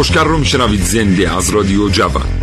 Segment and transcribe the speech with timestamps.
[0.00, 2.39] کاوشگر رو میشنوید زنده از رادیو جوان.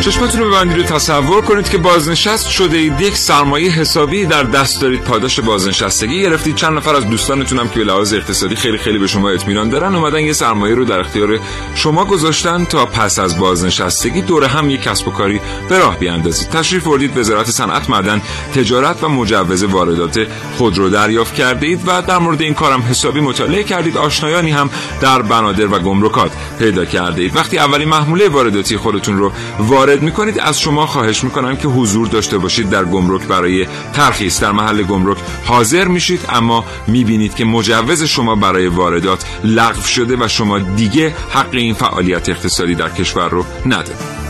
[0.00, 3.00] چشمتون رو ببندید و تصور کنید که بازنشست شده اید.
[3.00, 5.00] یک سرمایه حسابی در دست دارید.
[5.00, 6.54] پاداش بازنشستگی گرفتید.
[6.54, 9.94] چند نفر از دوستانتون هم که به لحاظ اقتصادی خیلی خیلی به شما اطمینان دارن
[9.94, 11.38] اومدن یه سرمایه رو در اختیار
[11.74, 16.48] شما گذاشتن تا پس از بازنشستگی دوره هم یک کسب و کاری به راه بیاندازید.
[16.48, 18.22] تشریف بردید وزارت صنعت معدن
[18.54, 20.26] تجارت و مجوز واردات
[20.58, 23.96] خودرو دریافت کرده اید و در مورد این کارم حسابی مطالعه کردید.
[23.96, 27.36] آشنایانی هم در بنادر و گمرکات پیدا کرده اید.
[27.36, 32.06] وقتی اولین محموله وارداتی خودتون رو وارد وارد می‌کنید از شما خواهش می‌کنم که حضور
[32.06, 34.40] داشته باشید در گمرک برای ترخیص.
[34.40, 40.28] در محل گمرک حاضر میشید اما می‌بینید که مجوز شما برای واردات لغو شده و
[40.28, 44.20] شما دیگه حق این فعالیت اقتصادی در کشور رو ندارید.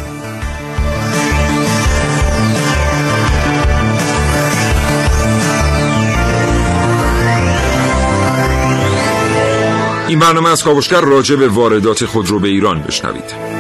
[10.08, 13.59] این برنامه از کاوشگر راجع به واردات خودرو به ایران بشنوید.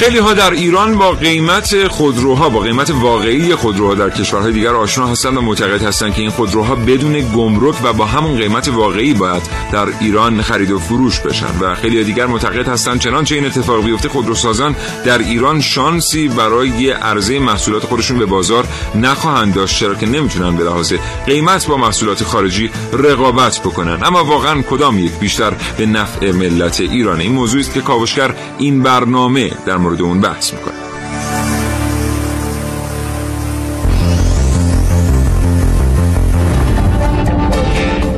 [0.00, 5.06] خیلی ها در ایران با قیمت خودروها با قیمت واقعی خودروها در کشورهای دیگر آشنا
[5.06, 9.42] هستند و معتقد هستند که این خودروها بدون گمرک و با همون قیمت واقعی باید
[9.72, 11.58] در ایران خرید و فروش بشن.
[11.60, 17.38] و خیلی دیگر معتقد هستند چنانچه این اتفاق بیفته خودروسازان در ایران شانسی برای عرضه
[17.38, 18.64] محصولات خودشون به بازار
[18.94, 20.92] نخواهند داشت چرا که نمی‌تونن به لحاظ
[21.26, 23.98] قیمت با محصولات خارجی رقابت بکنن.
[24.04, 27.20] اما واقعا کدام یک؟ بیشتر به نفع ملت ایران.
[27.20, 30.89] این موضوعی است که کاوشگر این برنامه در مورد اون بحث می‌کنه.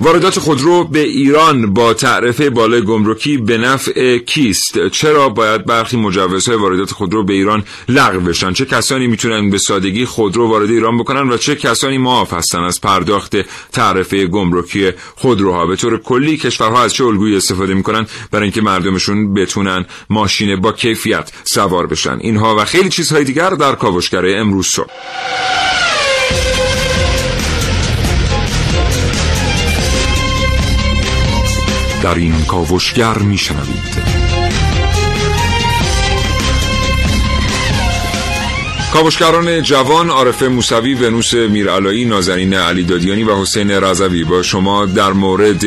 [0.02, 6.56] واردات خودرو به ایران با تعرفه بالای گمرکی به نفع کیست؟ چرا باید برخی مجوزهای
[6.56, 11.28] واردات خودرو به ایران لغو بشن؟ چه کسانی می‌تونن به سادگی خودرو وارد ایران بکنن
[11.28, 13.36] و چه کسانی معاف هستن از پرداخت
[13.72, 19.34] تعرفه گمرکی خودروها؟ به طور کلی کشورها از چه الگویی استفاده می‌کنن برای اینکه مردمشون
[19.34, 24.90] بتونن ماشین با کیفیت سوار بشن؟ اینها و خیلی چیزهای دیگر در کاوشگره امروز صبح.
[32.02, 34.02] در این کاوشگر میشنوید.
[38.92, 45.12] کاوشگران جوان عارف موسوی ونوس میرعلایی نازنین علی دادیانی و حسین رضوی با شما در
[45.12, 45.64] مورد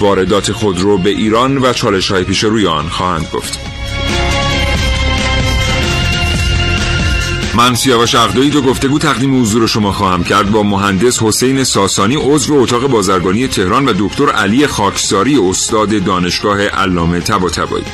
[0.00, 3.69] واردات خودرو به ایران و چالش های پیش روی آن خواهند گفت.
[7.54, 12.54] من سیاوش اقدایی دو گفتگو تقدیم حضور شما خواهم کرد با مهندس حسین ساسانی عضو
[12.54, 17.84] اتاق بازرگانی تهران و دکتر علی خاکساری استاد دانشگاه علامه طباطبایی.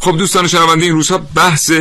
[0.00, 1.72] خب دوستان شنونده این روزها بحث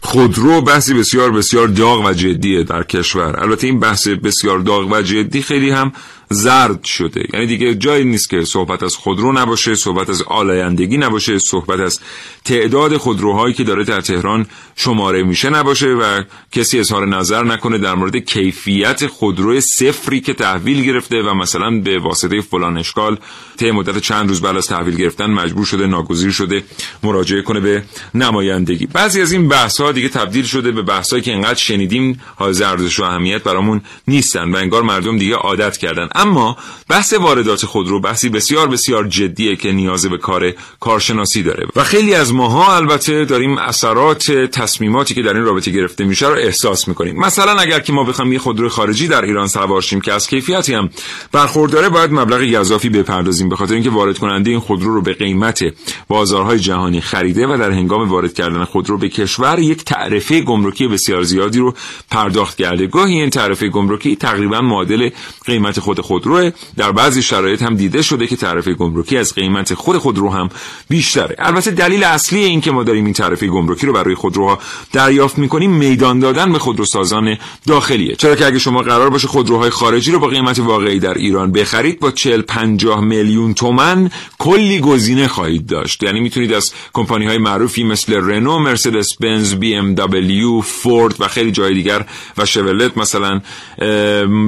[0.00, 3.40] خودرو بحثی بسیار بسیار داغ و جدیه در کشور.
[3.40, 5.92] البته این بحث بسیار داغ و جدی خیلی هم
[6.30, 7.26] زرد شده.
[7.32, 12.00] یعنی دیگه جایی نیست که صحبت از خودرو نباشه صحبت از آلایندگی نباشه صحبت از
[12.44, 14.46] تعداد خودروهایی که داره در تهران
[14.76, 20.84] شماره میشه نباشه و کسی اظهار نظر نکنه در مورد کیفیت خودرو صفری که تحویل
[20.84, 23.18] گرفته و مثلا به واسطه فلان اشکال
[23.56, 26.62] طی مدت چند روز بعد از تحویل گرفتن مجبور شده ناگزیر شده
[27.02, 27.82] مراجعه کنه به
[28.14, 28.86] نمایندگی.
[28.86, 33.00] بعضی از این بحث ها دیگه تبدیل شده به بحثایی که انقدر شنیدیم حائز ارزش
[33.00, 36.08] و اهمیت برامون نیستن و انگار مردم دیگه عادت کردن.
[36.24, 36.56] اما
[36.88, 41.66] بحث واردات خودرو بحثی بسیار بسیار جدیه که نیاز به کار کارشناسی داره.
[41.76, 46.34] و خیلی از ماها البته داریم اثرات تصمیماتی که در این رابطه گرفته میشه رو
[46.34, 47.16] احساس می‌کنیم.
[47.16, 50.74] مثلا اگر که ما بخوایم یه خودرو خارجی در ایران سوار شیم که از کیفیتی
[50.74, 50.90] هم
[51.32, 55.64] برخورداره باید مبلغ اضافی بپردازیم به خاطر اینکه وارد کننده این خودرو رو به قیمت
[56.08, 61.22] بازارهای جهانی خریده و در هنگام وارد کردن خودرو به کشور یک تعرفه گمرکی بسیار
[61.22, 61.74] زیادی رو
[62.10, 62.86] پرداخت کرده.
[62.86, 65.10] گاهی این تعرفه گمرکی تقریبا معادل
[65.46, 69.98] قیمت خود خودروه در بعضی شرایط هم دیده شده که تعرفه گمرکی از قیمت خود
[69.98, 70.48] خودرو هم
[70.88, 71.36] بیشتره.
[71.38, 74.58] البته دلیل اصلی این که ما داریم این تعرفه گمرکی رو برای خودروها
[74.92, 77.36] دریافت می‌کنیم میدان دادن به خودروسازان
[77.66, 78.16] داخلیه.
[78.16, 82.00] چرا که اگه شما قرار باشه خودروهای خارجی رو با قیمت واقعی در ایران بخرید
[82.00, 86.02] با 40 50 میلیون تومن کلی گزینه خواهید داشت.
[86.02, 91.28] یعنی می‌تونید از کمپانی های معروفی مثل رنو، مرسدس بنز، بی ام دبلیو، فورد و
[91.28, 92.04] خیلی جای دیگر
[92.38, 93.40] و شولت مثلا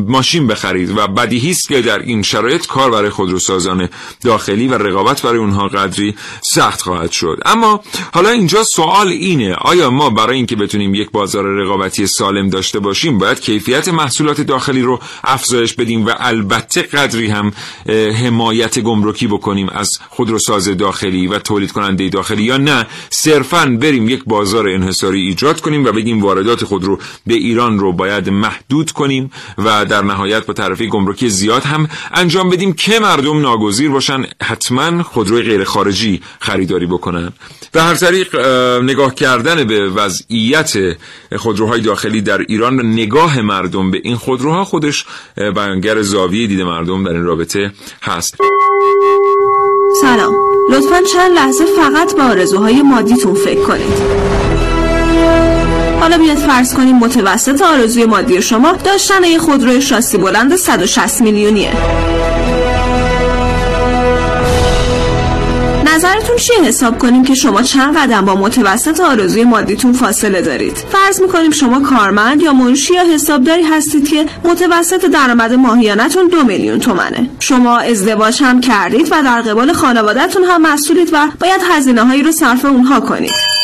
[0.06, 3.88] ماشین بخرید و بدیهی است که در این شرایط کار برای خودروسازان
[4.25, 7.38] داخلی و رقابت برای اونها قدری سخت خواهد شد.
[7.44, 7.81] اما
[8.14, 13.19] حالا اینجا سوال اینه آیا ما برای اینکه بتونیم یک بازار رقابتی سالم داشته باشیم
[13.19, 17.52] باید کیفیت محصولات داخلی رو افزایش بدیم و البته قدری هم
[18.22, 24.25] حمایت گمرکی بکنیم از خودروساز داخلی و تولید کننده داخلی یا نه؟ صرفا بریم یک
[24.25, 29.84] بازار انحصاری ایجاد کنیم و بگیم واردات خودرو به ایران رو باید محدود کنیم و
[29.84, 35.42] در نهایت با طرفی گمرکی زیاد هم انجام بدیم که مردم ناگزیر باشن حتما خودروی
[35.42, 37.32] غیر خارجی خریداری بکنن.
[37.72, 38.36] به هر طریق
[38.82, 40.72] نگاه کردن به وضعیت
[41.36, 45.04] خودروهای داخلی در ایران و نگاه مردم به این خودروها خودش
[45.36, 47.72] بیانگر زاویه دید مردم در این رابطه
[48.02, 48.36] هست.
[50.00, 50.34] سلام.
[50.70, 54.65] لطفا چند لحظه فقط به آرزوهای مادیتون فکر کنید.
[56.00, 61.72] حالا بیاد فرض کنیم متوسط آرزوی مادی شما داشتن یه خودروی شاسی بلند 160 میلیونیه.
[65.96, 70.76] نظرتون چیه؟ حساب کنیم که شما چند قدم با متوسط آرزوی مادیتون فاصله دارید.
[70.76, 76.78] فرض می‌کنیم شما کارمند یا منشی یا حسابداری هستید که متوسط درآمد ماهیانتون دو میلیون
[76.78, 77.31] تومنه.
[77.38, 82.32] شما ازدواج هم کردید و در قبال خانوادهتون هم مسئولید و باید هزینه هایی رو
[82.32, 83.56] صرف اونها کنید.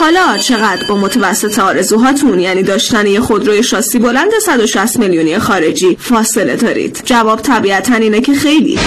[0.00, 6.56] حالا چقدر با متوسط آرزوهاتون یعنی داشتن یه خودروی شاسی بلند 160 میلیونی خارجی فاصله
[6.56, 8.78] دارید؟ جواب طبیعتا اینه که خیلی.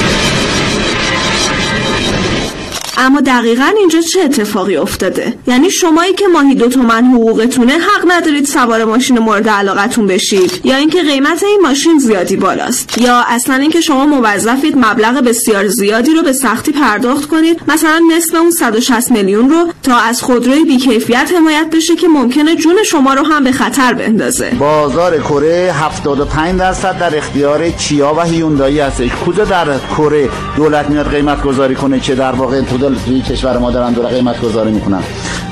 [2.97, 8.45] اما دقیقا اینجا چه اتفاقی افتاده؟ یعنی شمایی که ماهی دو تومن حقوقتونه حق ندارید
[8.45, 10.61] سوار ماشین مورد علاقتون بشید.
[10.63, 12.97] یا اینکه قیمت این ماشین زیادی بالاست.
[12.97, 17.61] یا اصلا اینکه شما موظفید مبلغ بسیار زیادی رو به سختی پرداخت کنید.
[17.67, 22.83] مثلا نصف اون 160 میلیون رو تا از خودروی بیکیفیت حمایت بشه که ممکنه جون
[22.83, 24.49] شما رو هم به خطر بندازه.
[24.59, 29.09] بازار کره 75 درصد در اختیار کیا و هیوندایی هستش.
[29.25, 32.57] کجا در کره دولت میاد قیمت گذاری کنه که در واقع
[32.89, 35.03] توی کشور ما دارن دور قیمت گذاری می‌کنن.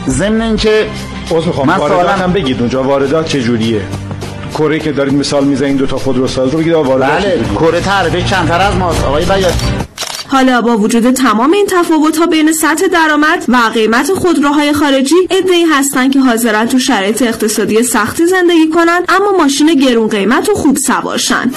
[0.07, 0.87] ضمن اینکه
[1.31, 1.69] عذر می‌خوام.
[1.69, 3.81] واردات هم بگید اونجا واردات چه جوریه
[4.53, 8.61] کره که دارید مثال می‌زنید دو تا خودروساز رو بگید واردات بله کره تعرفه کمتر
[8.61, 9.03] از ماست.
[9.03, 9.53] آقای بیاد.
[10.31, 15.65] حالا با وجود تمام این تفاوت ها بین سطح درآمد و قیمت خودروهای خارجی ای
[15.65, 20.77] هستن که حاضرن تو شرایط اقتصادی سختی زندگی کنن اما ماشین گرون قیمت و خوب
[20.77, 21.51] سوارشن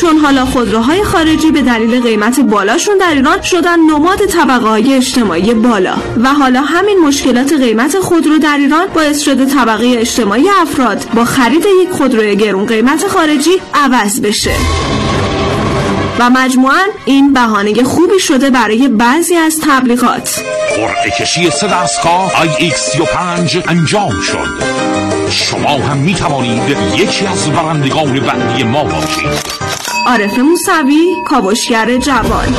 [0.00, 5.54] چون حالا خودروهای خارجی به دلیل قیمت بالاشون در ایران شدن نماد طبقه های اجتماعی
[5.54, 5.94] بالا.
[6.22, 11.66] و حالا همین مشکلات قیمت خودرو در ایران باعث شده طبقه اجتماعی افراد با خرید
[11.82, 14.54] یک خودروی گرون قیمت خارجی عوض بشه.
[16.18, 20.40] و مجموعا این بهانه خوبی شده برای بعضی از تبلیغات.
[20.76, 24.48] قرعه کشی سه دستگاه IX35 انجام شد.
[25.30, 29.54] شما هم می توانید یکی از برندگان بعدی ما باشید.
[30.06, 32.56] عارف موسوی کاوشگر جوان.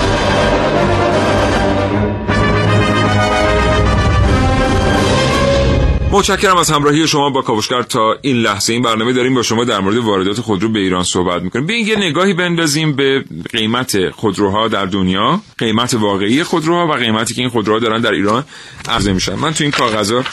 [6.15, 8.73] متشکرم از همراهی شما با کاوشگر تا این لحظه.
[8.73, 11.65] این برنامه داریم با شما در مورد واردات خودرو به ایران صحبت می‌کنیم.
[11.65, 17.41] بیاین یه نگاهی بندازیم به قیمت خودروها در دنیا قیمت واقعی خودروها و قیمتی که
[17.41, 18.43] این خودروها دارن در ایران
[18.87, 19.35] عرضه میشن.
[19.35, 20.23] من تو این کاغذا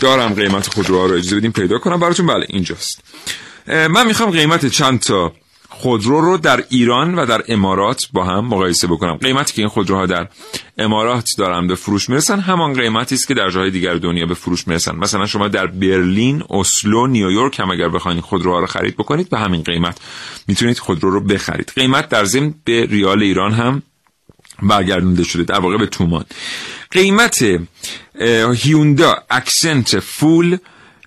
[0.00, 2.00] دارم قیمت خودروها رو اجازه بدیم پیدا کنم.
[2.00, 3.00] براتون بله اینجاست.
[3.66, 5.32] من می‌خوام قیمت چند تا
[5.74, 9.16] خودرو رو در ایران و در امارات با هم مقایسه بکنم.
[9.16, 10.28] قیمتی که این خودروها در
[10.78, 14.68] امارات دارن به فروش می‌رسن همان قیمتی است که در جاهای دیگر دنیا به فروش
[14.68, 14.96] می‌رسن.
[14.96, 19.62] مثلا شما در برلین، اسلو، نیویورک هم اگر بخواید خودروها رو خرید بکنید به همین
[19.62, 20.00] قیمت
[20.48, 21.72] می‌تونید خودرو رو بخرید.
[21.76, 23.82] قیمت در ضمن به ریال ایران هم
[24.62, 26.24] برگردونده شده در واقع به تومان.
[26.90, 27.44] قیمت
[28.54, 30.56] هیوندا اکسنت فول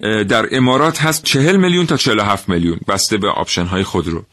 [0.01, 2.79] در امارات هست 40 میلیون تا 47 میلیون.
[2.87, 4.23] بسته به آپشن های خودرو.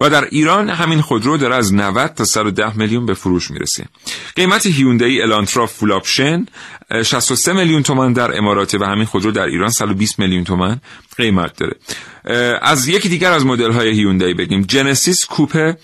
[0.00, 3.84] و در ایران همین خودرو داره از 90 تا 110 میلیون به فروش می‌رسه.
[4.36, 6.46] قیمت هیوندای الانترا فول آپشن
[7.02, 10.80] 63 میلیون تومان در امارات و همین خودرو در ایران 120 میلیون تومان
[11.16, 11.76] قیمت داره.
[12.62, 14.62] از یکی دیگر از مدل های هیوندای بگیم.
[14.62, 15.78] جنسیس کوپه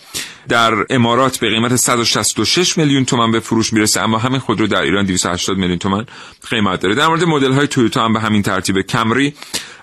[0.49, 5.07] در امارات به قیمت 166 میلیون تومان به فروش می‌رسه اما همین خودرو در ایران
[5.07, 6.07] 280 میلیون تومان
[6.51, 6.95] قیمت داره.
[6.95, 9.35] در مورد مدل های تویوتا هم به همین ترتیب کمری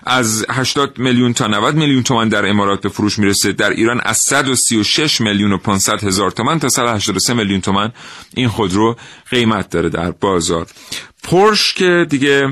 [0.06, 3.52] از 80 میلیون تا 90 میلیون تومان در امارات به فروش می‌رسه.
[3.52, 7.92] در ایران از 136 میلیون و 500 هزار تومان تا 183 میلیون تومان
[8.34, 8.96] این خودرو
[9.30, 10.66] قیمت داره در بازار.
[11.22, 12.48] پورش که دیگه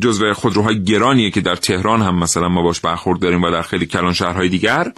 [0.00, 3.86] جزو خودروهای گرانیه که در تهران هم مثلا ما باش برخورد داریم و در خیلی
[3.86, 4.92] کلان شهرهای دیگر.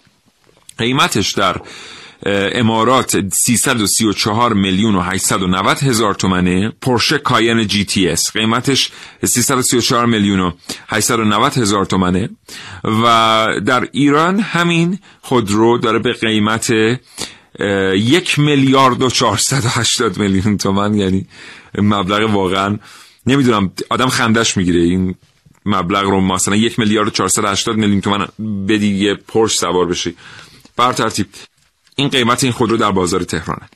[0.79, 1.57] قیمتش در
[2.27, 6.73] امارات 334 میلیون و 890 هزار تومنه.
[6.83, 8.91] پورشه کاین جی تی اس قیمتش
[9.25, 10.53] 334 میلیون و
[10.89, 12.29] 890 هزار تومنه.
[12.85, 16.73] و در ایران همین خودرو داره به قیمت
[17.95, 21.27] یک میلیارد و 480 میلیون تومن یعنی
[21.79, 22.79] مبلغ واقعا
[23.27, 24.81] نمی‌دونم آدم خندش می‌گیره.
[24.81, 25.15] این
[25.67, 28.29] مبلغ رو مثلا یک میلیارد و 480 میلیون تومن
[28.69, 30.15] بدی یه پرش سوار بشی.
[30.77, 31.27] بر ترتیب
[31.97, 33.69] این قیمت این خودرو در بازار تهرانه.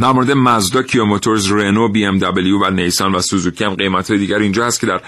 [0.00, 4.10] در مورد مزدا کیا موتورز رنو بی ام دبلیو و نیسان و سوزوکی هم قیمت
[4.10, 5.00] های دیگر اینجا هست که در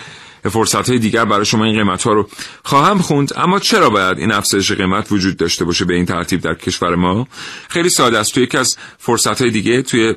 [0.49, 2.29] فرصت های دیگر برای شما این قیمت ها رو
[2.65, 3.33] خواهم خوند.
[3.37, 7.29] اما چرا باید این افزایش قیمت وجود داشته باشه به این ترتیب در کشور ما؟
[7.69, 8.35] خیلی ساده است.
[8.35, 10.15] توی یکی از فرصت های دیگه توی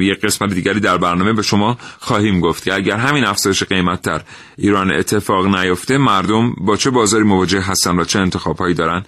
[0.00, 4.22] یک قسمت دیگری در برنامه به شما خواهیم گفت که اگر همین افزایش قیمت در
[4.58, 9.04] ایران اتفاق نیفته مردم با چه بازاری مواجه هستن و چه انتخابهایی دارن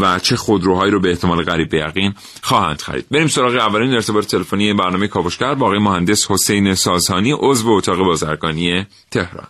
[0.00, 4.26] و چه خودروهایی رو به احتمال قریب به یقین خواهند خرید؟ بریم سراغ اولین ارتباط
[4.26, 9.46] تلفنی برنامه کاوشگر با مهندس حسین سازهانی عضو اتاق بازرگانی تهران.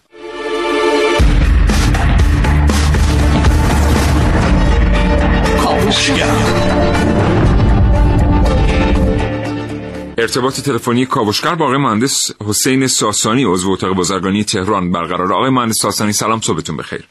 [10.18, 15.32] ارتباط تلفنی کاوشگر با آقای مهندس حسین ساسانی عضو اتاق بازرگانی تهران برقرار.
[15.32, 17.04] آقای مهندس ساسانی سلام صبحتون بخیر.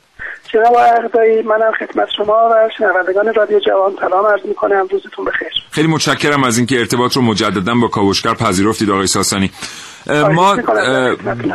[0.53, 4.87] جناب اقدایی منم خدمت شما و شنوندگان رادیو جوان سلام عرض می‌کنم.
[4.91, 5.47] روزتون بخیر.
[5.71, 9.51] خیلی متشکرم از اینکه ارتباط رو مجددا با کاوشگر پذیرفتید آقای ساسانی.
[10.07, 10.57] ما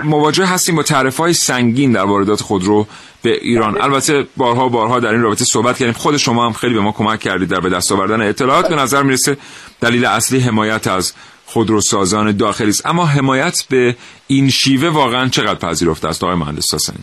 [0.04, 2.86] مواجه هستیم با تعرفه های سنگین در واردات خودرو
[3.22, 3.74] به ایران.
[3.74, 3.84] بله.
[3.84, 5.94] البته بارها بارها در این رابطه صحبت کردیم.
[5.94, 8.20] خود شما هم خیلی به ما کمک کردید در به دست آوردن.
[8.20, 9.36] اطلاعات به نظر می‌رسه
[9.80, 11.12] دلیل اصلی حمایت از
[11.46, 16.98] خودروسازان داخلی است اما حمایت به این شیوه واقعا چقدر پذیرفته است؟ آقای مهندس ساسانی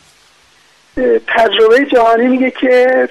[1.27, 3.09] تجربه جهانی میگه که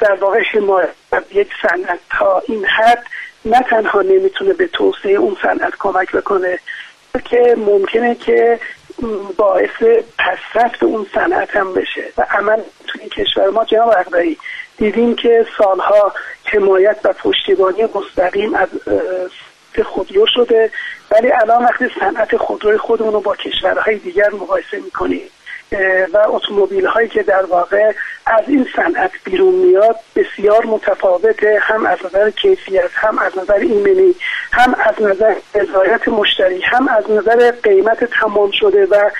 [0.00, 0.88] در واقع حمایت
[1.34, 3.04] یک صنعت تا این حد
[3.44, 6.58] نه تنها نمی‌تونه به توسعه اون صنعت کمک بکنه
[7.20, 8.60] که ممکنه که
[9.36, 9.82] باعث
[10.18, 12.04] پسرفت اون صنعت هم بشه.
[12.18, 14.36] و عمل توی کشور ما جناب اقدایی
[14.76, 16.12] دیدیم که سالها
[16.44, 18.68] حمایت و پشتیبانی مستقیم از
[19.84, 20.70] خودرو شده
[21.10, 25.30] ولی الان وقتی صنعت خودروی خودمون رو با کشورهای دیگر مقایسه می‌کنیم
[26.12, 27.92] و اتومبیل هایی که در واقع
[28.26, 34.14] از این صنعت بیرون میاد بسیار متفاوته هم از نظر کیفیت هم از نظر ایمنی
[34.52, 39.10] هم از نظر رضایت مشتری هم از نظر قیمت تمام شده و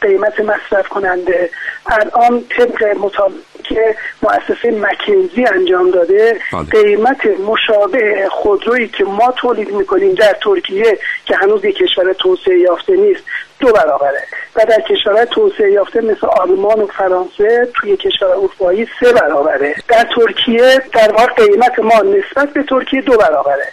[0.00, 1.50] قیمت مصرف کننده
[1.86, 3.32] الان طبق مطابق
[3.62, 6.64] که مؤسسه مکنزی انجام داده بله.
[6.82, 12.96] قیمت مشابه خودرویی که ما تولید می‌کنیم در ترکیه که هنوز یک کشور توسعه یافته
[12.96, 13.22] نیست
[13.60, 14.22] دو برابره.
[14.56, 19.74] و در کشورهای توسعه یافته مثل آلمان و فرانسه توی کشور اروپایی سه برابره.
[19.88, 23.66] در ترکیه در واقع قیمت ما نسبت به ترکیه دو برابره.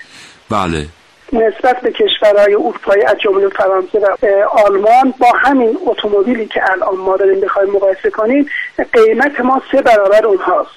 [0.50, 0.86] بله.
[1.34, 4.16] نسبت به کشورهای اروپایی از جمله فرانسه و
[4.50, 8.46] آلمان با همین اتومبیلی که الان ما داریم بخوایم مقایسه کنیم
[8.94, 10.72] قیمت ما سه برابر اونهاست.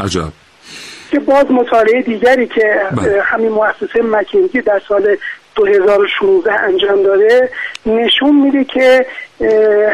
[0.00, 0.32] عجب.
[1.10, 3.22] که باز مطالعه دیگری که بله.
[3.22, 5.16] همین مؤسسه مکنزی در سال
[5.54, 7.50] 2016 انجام داده
[7.86, 9.06] نشون میده که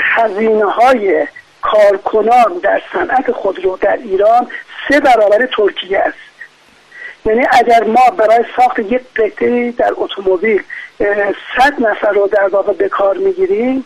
[0.02, 1.26] هزینه های
[1.62, 4.49] کارکنان در صنعت خودرو در ایران
[4.88, 6.27] سه برابر ترکیه است.
[7.27, 10.63] یعنی اگر ما برای ساخت یک قطعه در اتومبیل
[11.57, 13.85] صد نفر رو در واقع به کار می‌گیریم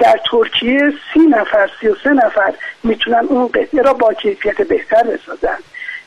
[0.00, 2.54] در ترکیه سی نفر سی و سه نفر
[2.84, 5.58] می‌تونن اون قطعه را با کیفیت بهتر بسازن.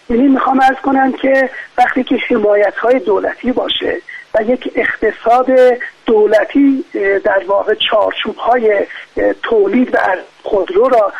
[0.09, 4.01] یعنی می‌خوام ارز کنم که وقتی که حمایت های دولتی باشه
[4.35, 5.47] و یک اقتصاد
[6.05, 6.85] دولتی
[7.23, 8.85] در واقع چارچوب های
[9.43, 9.97] تولید و
[10.43, 11.13] خودرو را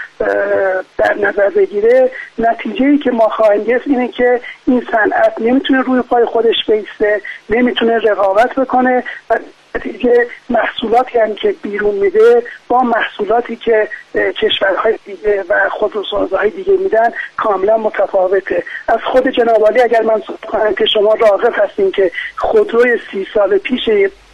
[0.97, 2.11] در نظر بگیره.
[2.39, 7.21] نتیجه ای که ما خواهیم گرفت اینه که این صنعت نمی‌تونه روی پای خودش بیسته
[7.49, 9.39] نمی‌تونه رقابت بکنه و
[9.75, 17.09] نتیجه محصولاتی هم که بیرون میده با محصولاتی که کشورهای دیگه و خودروسازهای دیگه میدن
[17.37, 18.63] کاملا متفاوته.
[18.87, 23.89] از خود جناب اگر من کنم که شما راغب هستین که خودروی سی سال پیش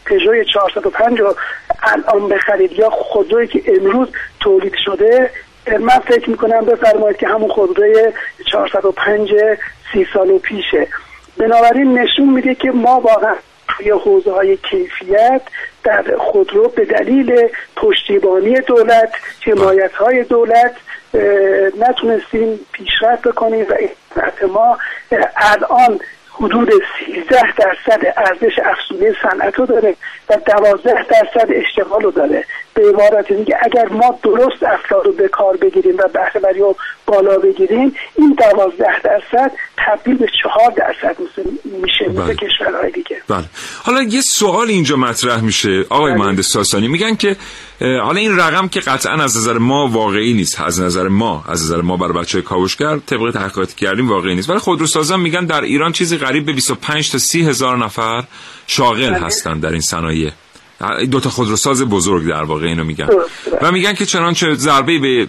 [0.06, 1.36] پژو 405 رو
[1.84, 4.08] الان بخرید یا خودرویی که امروز
[4.40, 5.30] تولید شده
[5.80, 8.12] من فکر می‌کنم بفرمایید که همون خودروی
[8.52, 9.30] 405
[9.94, 10.88] سی سال پیشه.
[11.38, 13.36] بنابراین نشون میده که ما واقعا
[13.78, 15.42] توی حوزه های کیفیت
[15.84, 19.14] در خودرو به دلیل پشتیبانی دولت
[19.46, 20.76] حمایت های دولت
[21.80, 24.78] نتونستیم پیشرفت بکنیم و ما
[25.36, 26.00] الان
[26.32, 26.70] حدود
[27.06, 29.96] 13 درصد ارزش افزوده صنعت رو داره
[30.30, 32.46] و 12 درصد اشتغال رو داره.
[32.74, 36.76] به عبارت دیگه اگر ما درست افراد رو به کار بگیریم و بهره رو
[37.06, 41.18] بالا بگیریم این 12 درصد تبدیل به 4 درصد
[41.66, 42.36] میشه مثل بله.
[42.36, 43.44] کشورهای دیگه بله
[43.84, 46.22] حالا یه سوال اینجا مطرح میشه آقای بله.
[46.22, 47.36] مهندس ساسانی میگن که
[47.82, 51.82] حالا این رقم که قطعا از نظر ما واقعی نیست از نظر ما از نظر
[51.82, 56.18] ما برای بچه کاوشگر طبق تحقیقاتی کردیم واقعی نیست ولی خودروسازان میگن در ایران چیزی
[56.18, 58.24] قریب به 25 تا 30 هزار نفر
[58.68, 59.20] شاغل بله.
[59.20, 60.32] هستن در این صنایع
[61.12, 63.08] دو تا خودروساز بزرگ در واقع اینو میگن.
[63.62, 65.28] و میگن که چنانچه ضربه به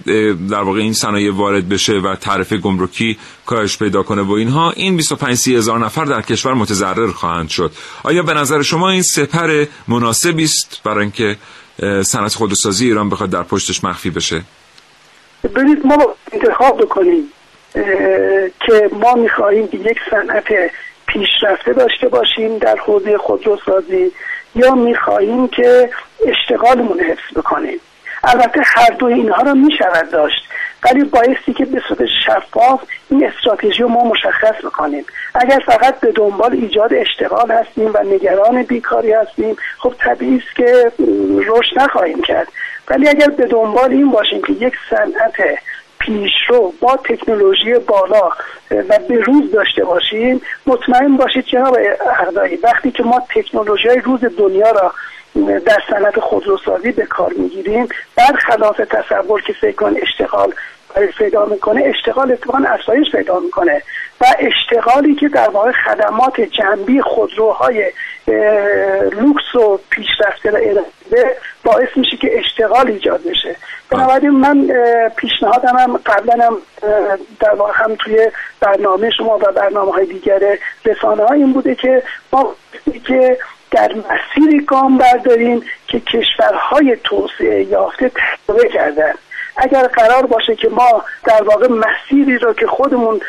[0.51, 4.97] در واقع این صنایع وارد بشه و تعرفه گمرکی کاهش پیدا کنه و اینها این
[4.97, 7.73] 25 30 هزار نفر در کشور متضرر خواهند شد.
[8.05, 11.37] آیا به نظر شما این سپر مناسبی است برای اینکه
[12.03, 14.43] صنعت خودروسازی ایران بخواد در پشتش مخفی بشه؟
[15.55, 17.25] برید ما انتخاب بکنیم
[18.67, 20.45] که ما می‌خواهیم یک صنعت
[21.07, 24.13] پیشرفته داشته باشیم در حوزه خودروسازی.
[24.55, 25.91] یا می‌خواهیم که
[26.27, 27.81] اشتغالمون حفظ بکنیم.
[28.25, 30.43] البته هر دو اینها را می‌شود داشت
[30.85, 32.81] ولی بایستی که به صورت شفاف
[33.11, 35.05] این استراتژی رو ما مشخص بکنیم.
[35.35, 40.93] اگر فقط به دنبال ایجاد اشتغال هستیم و نگران بیکاری هستیم خب طبیعی است که
[41.47, 42.49] رشد نخواهیم کرد.
[42.89, 45.59] ولی اگر به دنبال این باشیم که یک صنعت
[46.07, 48.31] پیشرو با تکنولوژی بالا
[48.71, 51.79] و به روز داشته باشیم مطمئن باشید جناب
[52.21, 54.93] اردایی وقتی که ما تکنولوژی روز دنیا را
[55.59, 60.55] در صنعت خودروسازی به کار می‌گیریم برخلاف تصور که فکر کن اشتغال
[61.19, 63.83] پیدا می‌کنه اشتغال اتفاقا افزایش پیدا می‌کنه
[64.21, 67.93] و اشتغالی که در واقع خدمات جنبی خودروهای
[69.13, 73.57] لوکس و پیشرفته را ارائه باعث میشه که اشتغال ایجاد بشه.
[73.93, 74.69] بنابراین من
[75.17, 76.57] پیشنهادم هم قبلا هم
[77.41, 78.31] در واقع هم توی
[78.61, 80.41] برنامه شما و برنامه های دیگر
[80.85, 82.55] رسانه های این بوده که ما
[83.07, 83.39] که
[83.71, 88.11] در مسیری گام برداریم که کشورهای توسعه یافته
[88.49, 89.13] تجربه کردن.
[89.57, 93.21] اگر قرار باشه که ما در واقع مسیری رو که خودمون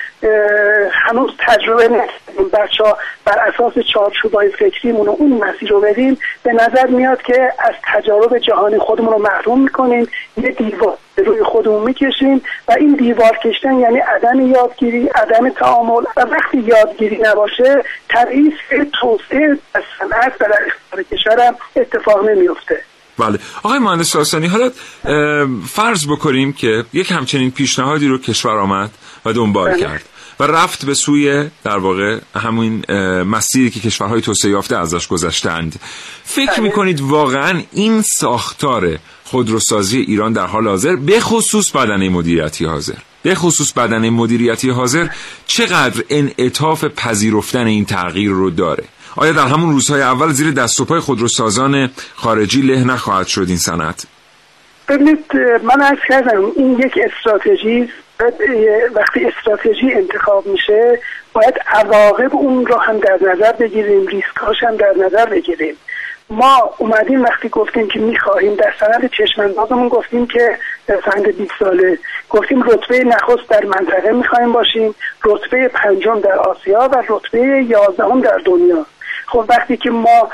[0.92, 2.84] هنوز تجربه نکردیم بچه
[3.26, 8.80] بر اساس چارچوبای فکریمون اون مسیر رو بریم به نظر میاد که از تجارب جهانی
[8.80, 10.08] خودمون رو محروم می‌کنیم
[10.38, 16.22] یه دیوار روی خودمون می‌کشیم و این دیوار کشتن یعنی عدم یادگیری عدم تعامل و
[16.22, 18.54] وقتی یادگیری نباشه طبیعی
[19.02, 20.46] توسعه از صنعت و
[20.94, 22.82] در کشورم اتفاق نمیفته
[23.18, 23.40] بله.
[23.64, 24.72] آقای مهندس ساسانی حالا
[25.68, 28.92] فرض بکنیم که یک همچنین پیشنهادی رو کشور آمد
[29.26, 29.80] و دنبال بله.
[29.80, 32.86] کرد و رفت به سوی در واقع همین
[33.24, 35.80] مسیری که کشورهای توسعه یافته ازش گذشتند.
[36.24, 36.60] فکر بله.
[36.60, 42.98] می‌کنید واقعا این ساختار خودروسازی ایران در حال حاضر؟ به خصوص بدنه مدیریتی حاضر.
[43.24, 45.08] به خصوص بدنه مدیریتی حاضر
[45.48, 48.84] چقدر انعطاف پذیرفتن این تغییر رو داره؟
[49.18, 53.58] آیا در همون روزهای اول زیر دست و پای خودروسازان خارجی له نخواهد شد این
[53.58, 54.06] صنعت؟
[54.88, 55.26] ببینید
[55.64, 57.90] من از کردم این یک استراتژی
[58.96, 61.00] وقتی استراتژی انتخاب میشه
[61.34, 65.76] باید عواقب اون رو هم در نظر بگیریم ریسکاش هم در نظر بگیریم.
[66.30, 71.98] ما اومدیم وقتی گفتیم که می‌خواهیم در سند چشماندازمون گفتیم که در سند 20 ساله.
[72.30, 74.96] گفتیم رتبه نخست در منطقه می‌خواهیم باشیم
[75.26, 78.86] رتبه پنجم در آسیا و رتبه یازدهم در دنیا.
[79.26, 80.30] خب وقتی که ما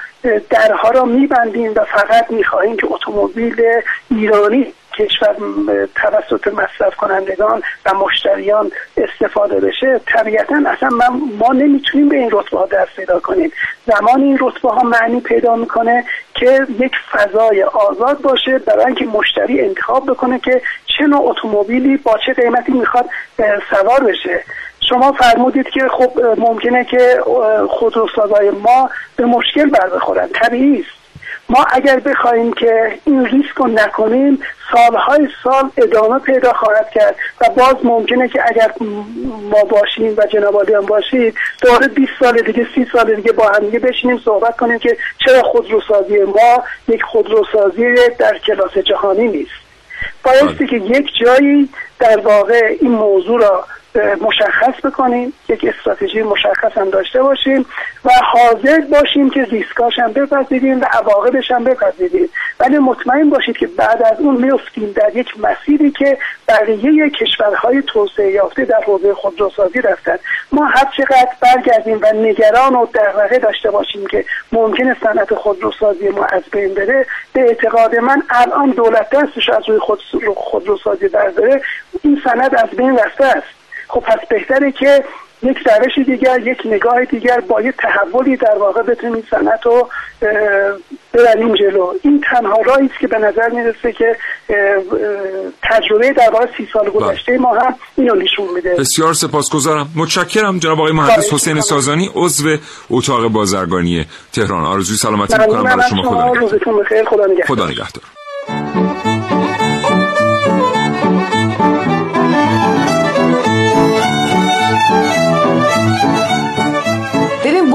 [0.49, 3.61] درها را میبندیم و فقط می‌خواهیم که اتومبیل
[4.11, 5.35] ایرانی کشور
[5.95, 10.89] توسط مصرف کنندگان و مشتریان استفاده بشه طبیعتا اصلا
[11.39, 13.51] ما نمی‌تونیم به این رتبه ها دست پیدا کنیم.
[13.85, 19.61] زمان این رتبه ها معنی پیدا می‌کنه که یک فضای آزاد باشه برای اینکه مشتری
[19.61, 23.05] انتخاب بکنه که چه نوع اتومبیلی با چه قیمتی می‌خواد
[23.69, 24.43] سوار بشه.
[24.89, 27.19] شما فرمودید که خب ممکنه که
[27.69, 30.27] خودروسازای ما به مشکل بر بخورن.
[30.27, 30.99] طبیعی است
[31.49, 34.39] ما اگر بخواهیم که این ریسک رو نکنیم
[34.71, 38.73] سالهای سال ادامه پیدا خواهد کرد و باز ممکنه که اگر
[39.51, 43.59] ما باشیم و جناب هم باشید دوباره 20 سال دیگه 30 سال دیگه با هم
[43.59, 49.51] دیگه بشینیم صحبت کنیم که چرا خودروسازی ما یک خودروسازی در کلاس جهانی نیست.
[50.23, 56.89] بایستی که یک جایی در واقع این موضوع را مشخص بکنیم یک استراتژی مشخص هم
[56.89, 57.65] داشته باشیم
[58.05, 62.29] و حاضر باشیم که ریسکاش هم بپذیریم و عواقبش هم بپذیریم.
[62.59, 68.31] ولی مطمئن باشید که بعد از اون میفتیم در یک مسیری که بقیه کشورهای توسعه
[68.31, 70.17] یافته در حوزه خودروسازی رفتن.
[70.51, 76.25] ما هر چقدر برگردیم و نگران و دغدغه داشته باشیم که ممکن صنعت خودروسازی ما
[76.25, 79.79] از بین بره به اعتقاد من الان دولت دستش از روی
[80.35, 81.61] خودروسازی برداره.
[82.03, 83.58] این سند از بین رفته است.
[83.89, 85.03] خب پس بهتره که
[85.43, 89.89] یک روش دیگر یک نگاه دیگر با یک تحولی در واقع بتونیم صنعت رو
[91.13, 91.93] ببریم جلو.
[92.03, 94.15] این تنها راهی است که به نظر می‌رسه که
[95.63, 96.91] تجربه در واقع سی سال بله.
[96.91, 98.75] گذشته ما هم اینو نشون میده.
[98.75, 99.89] بسیار سپاسگزارم.
[99.95, 102.57] متشکرم جناب آقای مهندس حسین سازانی عضو
[102.89, 104.65] اتاق بازرگانی تهران.
[104.65, 106.33] آرزوی سلامتی می‌کنم برای شما.
[107.05, 107.45] خدا نگهدار.
[107.45, 108.03] خدا نگهدار.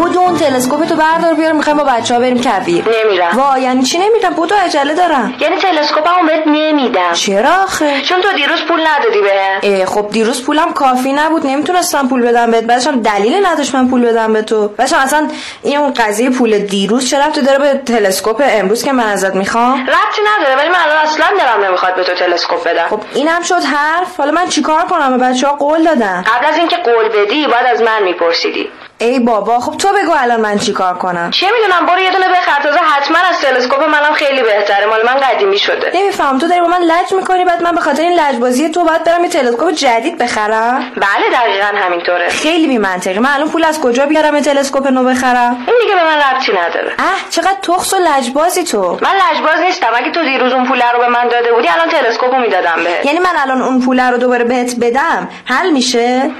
[0.04, 2.84] We're اون تلسکوپ تو بردار بیار می‌خوایم با بچه ها بریم کویر.
[3.04, 3.38] نمیرم.
[3.38, 5.34] وا یعنی چی نمیرم بودو عجله دارم.
[5.40, 7.12] یعنی تلسکوپمو بهت نمیدم.
[7.12, 9.86] چرا آخه؟ چون تو دیروز پول ندادی به.
[9.86, 11.46] خب دیروز پولم کافی نبود.
[11.46, 12.64] نمی‌تونستم پول بدم بهت.
[12.64, 14.68] بعدشم دلیل نداشت من پول بدم به تو.
[14.68, 15.28] بعدشم اصلا
[15.62, 19.80] این اون قضیه پول دیروز چرا تو داره به تلسکوپ امروز که من ازت می‌خوام؟
[19.80, 22.88] ربطی نداره ولی من الان اصلا دارم نمی‌خواد به تو تلسکوپ بدم.
[22.88, 24.16] خب اینم شد حرف.
[24.18, 27.82] حالا من چیکار کنم؟ به بچه‌ها قول دادم قبل از اینکه قول بدی بعد از
[27.82, 28.68] من میپرسیدی.
[28.98, 32.62] ای بابا خب تو بگو الان من چیکار کنم؟ چه می‌دونم؟ برو یه دونه بخر.
[32.62, 34.86] تازه حتما از تلسکوپ منم خیلی بهتره.
[34.86, 35.90] مال من قدیمی شده.
[35.94, 36.38] نمیفهم.
[36.38, 39.24] تو داری با من لج می‌کنی بعد من به خاطر این لجبازی تو باید برم
[39.24, 42.28] یه تلسکوپ جدید بخرم؟ بله دقیقا همینطوره.
[42.28, 45.94] خیلی بی منطقی من الان پول از کجا بیارم یه تلسکوپ نو بخرم؟ این دیگه
[45.94, 46.92] به من ربطی نداره.
[46.98, 48.98] اه چقدر تخس و لجبازی تو.
[49.02, 49.90] من لجباز نیستم.
[49.94, 53.06] اگه تو دیروز اون پول رو به من داده بودی الان تلسکوپو می‌دادم بهت.
[53.06, 56.30] یعنی من الان اون پول رو دوباره بهت بدم حل میشه؟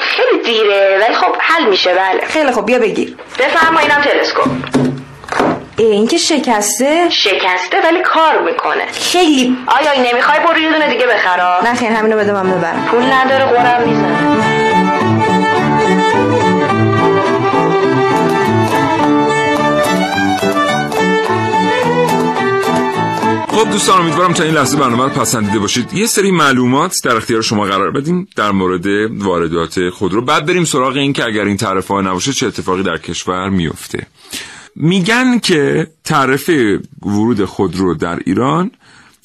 [0.00, 2.26] خیلی دیره ولی خب حل میشه بله.
[2.26, 3.16] خیلی خب بیا بگیر.
[3.38, 4.46] بفرما اینم تلسکوپ.
[5.76, 7.10] این که شکسته.
[7.10, 8.86] شکسته ولی کار می‌کنه.
[9.12, 9.56] خیلی.
[9.66, 12.86] آیا نمی‌خوای برو یه دونه دیگه بخرا؟ نه خیر همینو بده من ببرم.
[12.90, 14.83] پول نداره قرم می‌زنه.
[23.54, 25.92] خب دوستان امیدوارم تا این لحظه برنامه رو پسندیده باشید.
[25.92, 28.86] یه سری معلومات در اختیار شما قرار بدیم در مورد
[29.22, 32.96] واردات خودرو بعد بریم سراغ این که اگر این تعرفه ها نباشه چه اتفاقی در
[32.96, 34.06] کشور میفته.
[34.76, 38.70] میگن که تعرفه ورود خودرو در ایران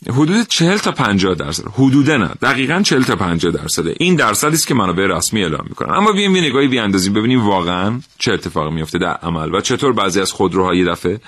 [0.09, 1.63] حدود 40 تا 50 درصد.
[1.73, 3.95] حدود نه دقیقا 40 تا 50 درصده.
[3.99, 5.95] این درصدی است که منابع رسمی اعلام می‌کنن.
[5.95, 10.21] اما بیایم یه نگاهی بیاندازیم ببینیم واقعا چه اتفاقی میفته در عمل و چطور بعضی
[10.21, 11.19] از خودروها یه دفعه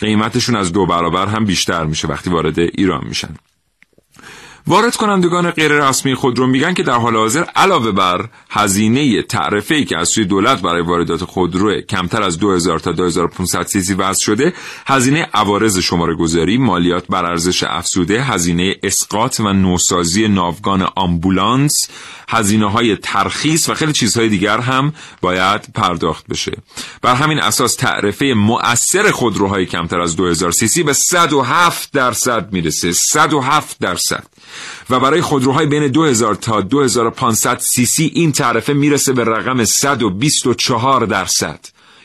[0.00, 3.34] قیمتشون از دو برابر هم بیشتر میشه وقتی وارد ایران میشن.
[4.66, 9.84] وارد کنندگان غیر رسمی خودرو میگن که در حال حاضر علاوه بر هزینه تعرفه ای
[9.84, 14.52] که از سوی دولت برای واردات خودرو کمتر از 2000 تا 2500 سیسی وضع شده
[14.86, 21.88] هزینه عوارض شماره گذاری مالیات بر ارزش افزوده هزینه اسقاط و نوسازی ناوگان آمبولانس
[22.28, 26.52] هزینه های ترخیص و خیلی چیزهای دیگر هم باید پرداخت بشه.
[27.02, 32.92] بر همین اساس تعرفه مؤثر خودروهای کمتر از 2000 سیسی به 107 درصد می‌رسه.
[32.92, 34.26] 107 درصد.
[34.90, 41.06] و برای خودروهای بین 2000 تا 2500 سی سی این تعرفه می‌رسه به رقم 124
[41.06, 41.60] درصد.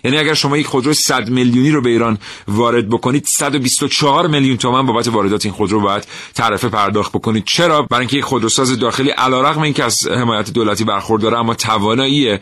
[0.05, 4.85] یعنی اگر شما یک خودرو 100 میلیونی رو به ایران وارد بکنید 124 میلیون تومان
[4.85, 7.43] بابت واردات این خودرو باید تعرفه پرداخت بکنید.
[7.45, 12.39] چرا؟ برای اینکه یک خودروساز داخلی علیرغم اینکه از حمایت دولتی برخورداره اما توانایی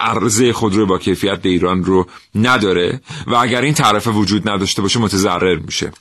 [0.00, 5.00] عرضه خودرو با کیفیت به ایران رو نداره و اگر این تعرفه وجود نداشته باشه
[5.00, 5.92] متضرر میشه.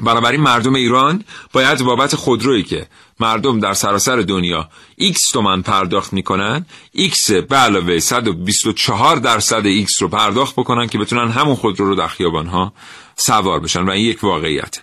[0.00, 2.86] بنابراین مردم ایران باید بابت خودرویی که
[3.20, 4.68] مردم در سراسر دنیا
[5.00, 11.30] X تومن پرداخت می‌کنن X به علاوه 124 درصد X رو پرداخت بکنن که بتونن
[11.30, 12.72] همون خودرو رو در خیابان ها
[13.16, 14.82] سوار بشن و این یک واقعیت.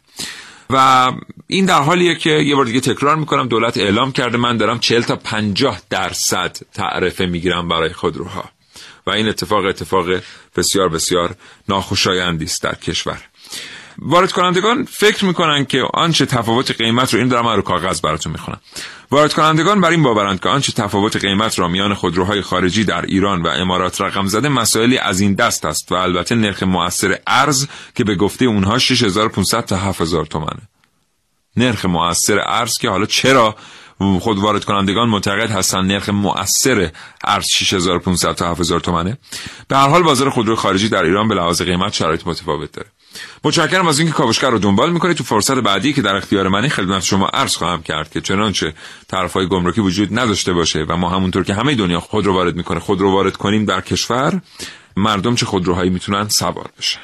[0.69, 1.11] و
[1.47, 5.01] این در حالیه که یه بار دیگه تکرار می‌کنم دولت اعلام کرده من دارم 40
[5.01, 8.43] تا 50 درصد تعرفه می‌گیرم برای خودروها.
[9.07, 10.05] و این اتفاق اتفاق
[10.55, 11.35] بسیار بسیار
[11.69, 13.21] ناخوشایندی است در کشور.
[14.05, 18.59] وارد کنندگان فکر می‌کنن که آنچه تفاوت قیمت رو این دارم رو کاغذ براتون می‌خونم.
[19.11, 23.41] وارد کنندگان بر این باورند که آنچه تفاوت قیمت را میان خودروهای خارجی در ایران
[23.41, 28.03] و امارات رقم زده مسائلی از این دست است و البته نرخ مؤثر ارز که
[28.03, 30.61] به گفته اونها 6500 تا 7000 تومنه.
[31.57, 33.55] نرخ مؤثر ارز که حالا چرا
[34.19, 36.91] خود وارد کنندگان معتقد هستن نرخ مؤثر
[37.23, 39.17] ارز 6500 تا 7000 تومنه؟
[39.67, 42.89] به هر حال بازار خودرو خارجی در ایران به لحاظ قیمت شرایط متفاوت داره.
[43.43, 45.17] متشکرم از اینکه کاوشگر رو دنبال می‌کنید.
[45.17, 48.73] تو فرصت بعدی که در اختیار منی خدمت شما عرض خواهم کرد که چنانچه
[49.07, 52.79] طرفهای گمرکی وجود نداشته باشه و ما همونطور که همه دنیا خود رو وارد می‌کنه
[52.79, 54.41] خود رو وارد کنیم در کشور
[54.97, 56.99] مردم چه خودروهایی می‌تونن سوار بشن؟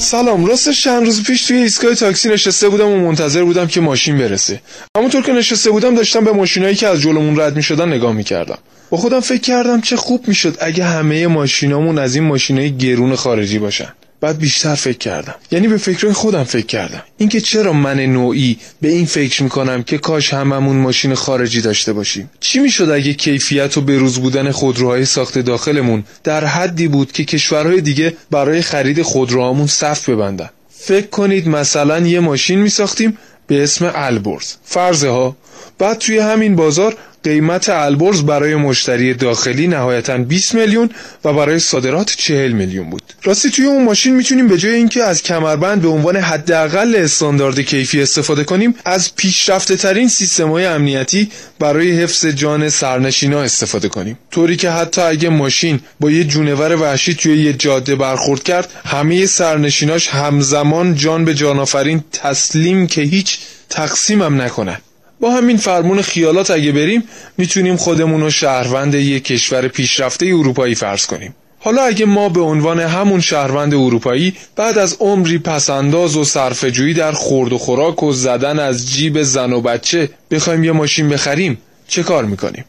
[0.00, 4.18] سلام راستش چند روز پیش توی ایستگاه تاکسی نشسته بودم و منتظر بودم که ماشین
[4.18, 4.60] برسه.
[4.96, 8.58] همونطور که نشسته بودم داشتم به ماشینایی که از جلومون رد می‌شدن نگاه می‌کردم.
[8.90, 13.58] با خودم فکر کردم چه خوب می‌شد اگه همه ماشینامون از این ماشینای گرون خارجی
[13.58, 13.92] باشن.
[14.20, 15.34] بعد بیشتر فکر کردم.
[15.50, 17.02] یعنی به فکرهای خودم فکر کردم.
[17.18, 22.30] اینکه چرا من نوعی به این فکر می‌کنم که کاش هممون ماشین خارجی داشته باشیم.
[22.40, 27.80] چی می‌شد اگه کیفیت و بروز بودن خودروهای ساخت داخلمون در حدی بود که کشورهای
[27.80, 34.54] دیگه برای خرید خودروهامون صف ببندن؟ فکر کنید مثلا یه ماشین میساختیم به اسم البرز.
[34.64, 35.36] فرضه ها
[35.78, 40.90] بعد توی همین بازار قیمت البرز برای مشتری داخلی نهایتا 20 میلیون
[41.24, 43.02] و برای صادرات 40 میلیون بود.
[43.24, 48.02] راستی توی اون ماشین می‌تونیم به جای اینکه از کمربند به عنوان حداقل استاندارد کیفی
[48.02, 54.18] استفاده کنیم از پیشرفته ترین سیستم های امنیتی برای حفظ جان سرنشینا استفاده کنیم.
[54.30, 59.26] طوری که حتی اگه ماشین با یه جونور وحشی توی یه جاده برخورد کرد همه
[59.26, 63.38] سرنشیناش همزمان جان به جانافرین تسلیم که هیچ
[63.70, 64.78] تقسیمم نکنن
[65.20, 67.02] با همین فرمون خیالات اگه بریم
[67.38, 72.80] می‌تونیم خودمون رو شهروند یک کشور پیشرفته اروپایی فرض کنیم حالا اگه ما به عنوان
[72.80, 78.58] همون شهروند اروپایی بعد از عمری پسنداز و صرفه‌جویی در خورد و خوراک و زدن
[78.58, 82.64] از جیب زن و بچه بخوایم یه ماشین بخریم چه کار می‌کنیم؟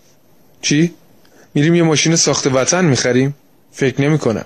[0.61, 0.91] چی؟
[1.53, 3.35] میریم یه ماشین ساخت وطن می‌خریم؟
[3.71, 4.45] فکر نمی کنم.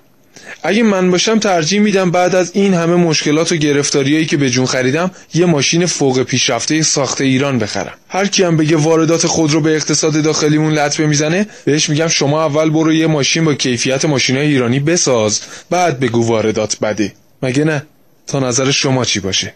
[0.63, 4.65] اگه من باشم ترجیح میدم بعد از این همه مشکلات و گرفتاریایی که به جون
[4.65, 7.93] خریدم یه ماشین فوق پیشرفته ساخت ایران بخرم.
[8.09, 12.45] هر کی هم بگه واردات خود رو به اقتصاد داخلیمون لطمه می‌زنه بهش میگم شما
[12.45, 17.13] اول برو یه ماشین با کیفیت ماشینای ایرانی بساز بعد بگو واردات بده.
[17.43, 17.83] مگه نه؟
[18.27, 19.53] تا نظر شما چی باشه؟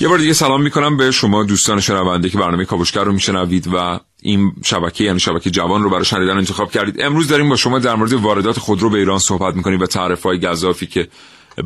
[0.00, 4.00] یه بار دیگه سلام می‌کنم به شما دوستان شنونده که برنامه کاوشگر رو میشنوید و
[4.24, 7.00] این شبکه یعنی شبکه جوان رو برای شنیدن انتخاب کردید.
[7.00, 10.40] امروز داریم با شما در مورد واردات خودرو به ایران صحبت می‌کنیم و تعرف های
[10.40, 11.08] گذافی که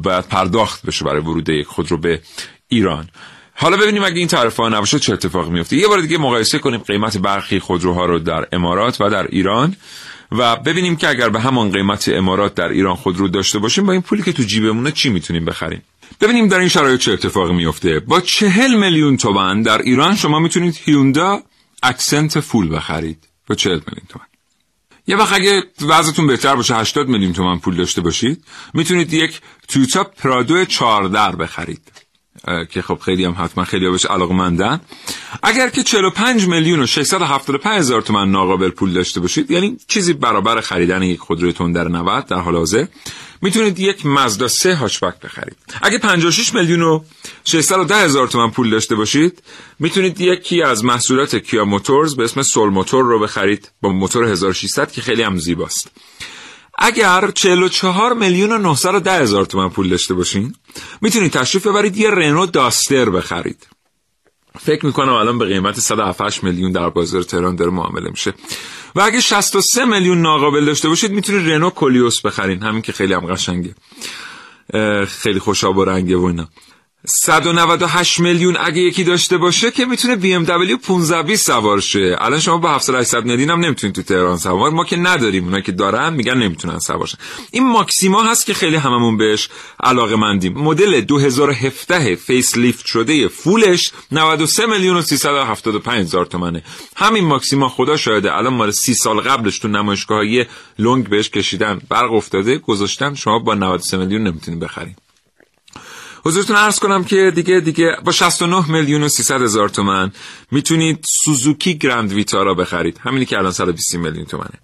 [0.03, 2.21] باید پرداخت بشه برای ورود یک خودرو به
[2.69, 3.09] ایران.
[3.55, 6.81] حالا ببینیم اگه این تعرفه ها نباشه چه اتفاقی میفته یه بار دیگه مقایسه کنیم
[6.81, 9.77] قیمت برخی خودروها رو در امارات و در ایران
[10.33, 14.03] و ببینیم که اگر به همان قیمت امارات در ایران خودرو داشته باشیم با این
[14.03, 15.83] پولی که تو جیبمونه چی می‌تونیم بخریم؟
[16.21, 20.81] ببینیم در این شرایط چه اتفاقی میفته با چهل میلیون تومن در ایران شما می‌تونید
[20.85, 21.43] هیوندا
[21.83, 24.25] اکسنت فول بخرید با چهل میلیون تومن
[25.07, 30.05] یه وقت اگه وضعتون بهتر باشه 80 میلیون تومن پول داشته باشید می‌تونید یک تویوتا
[30.05, 32.08] پرادو 14 بخرید.
[32.71, 34.81] که خب خیلی هم حتما خیلی بهش علاقمندن.
[35.43, 40.61] اگر که 45 میلیون و 675 هزار تومن ناقابل پول داشته باشید یعنی چیزی برابر
[40.61, 42.87] خریدن یک خودروی تندر 90 در حال حاضر
[43.43, 45.57] می‌تونید یک مزدا 3 هاچبک بخرید.
[45.83, 47.01] اگه 56 میلیون و
[47.45, 49.43] 610 هزار تومن پول داشته باشید
[49.79, 54.93] می‌تونید یکی از محصولات کیا موتورز به اسم سول موتور رو بخرید با موتور 1600
[54.93, 55.91] که خیلی هم زیباست.
[56.79, 60.55] اگر 44 میلیون و 910 هزار تومن پول داشته باشین
[61.01, 63.67] می‌تونید تشریف ببرید یه رنو داستر بخرید.
[64.61, 68.35] فکر می‌کنم الان به قیمت 178 میلیون در بازار تهران داره معامله میشه.
[68.95, 72.63] و اگه 63 میلیون ناقابل داشته باشید می‌تونید رنو کولیوس بخرین.
[72.63, 73.75] همین که خیلی هم قشنگه.
[75.07, 76.49] خیلی خوشاب و رنگه و اینا.
[77.07, 82.17] 198 میلیون اگه یکی داشته باشه که می‌تونه بی ام دبلیو 1520 سوار شه.
[82.21, 84.71] الان شما با 700 میلیون هم نمی‌تونید تو تهران سوار.
[84.71, 87.19] ما که نداریم اونا که دارن میگن نمی‌تونن سوار شن.
[87.51, 89.49] این ماکسیما هست که خیلی هممون بهش
[89.83, 96.63] علاقه مندیم مدل 2017 facelift شده فولش 93 میلیون و 375 هزار تومنه.
[96.97, 100.47] همین ماکسیما خدا شاهده الان مال 30 سال قبلش تو نمایشگاه
[100.79, 103.15] یه لنگ بهش کشیدن برق افتاده گذاشتن.
[103.15, 105.08] شما با 93 میلیون نمی‌تونید بخرید.
[106.29, 110.13] حضورتون عرض کنم که دیگه دیگه با 69 میلیون و 300 هزار تومن
[110.51, 113.01] می‌تونید سوزوکی گرند ویتارا بخرید.
[113.05, 114.61] همینی که الان 120 میلیون تومنه.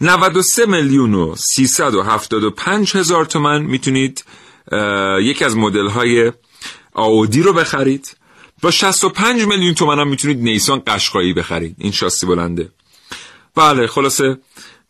[0.00, 4.24] 93 میلیون و 375 هزار تومن می‌تونید
[5.22, 6.32] یکی از مدل های
[6.94, 8.16] آودی رو بخرید.
[8.62, 11.74] با 65 میلیون تومن هم می‌تونید نیسان قشقایی بخرید.
[11.78, 12.68] این شاسی بلنده.
[13.54, 14.38] بله خلاصه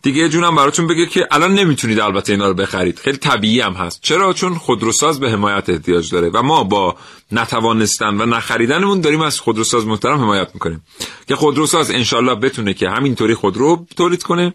[0.02, 2.98] دیگه جونم براتون بگه که الان نمی‌تونید البته اینا رو بخرید.
[2.98, 4.00] خیلی طبیعی هم هست.
[4.02, 6.96] چرا؟ چون خودروساز به حمایت احتیاج داره و ما با
[7.32, 10.84] نتوانستن و نخریدنمون داریم از خودروساز محترم حمایت می‌کنیم.
[11.28, 14.54] که خودروساز انشالله بتونه که همینطوری خودرو تولید کنه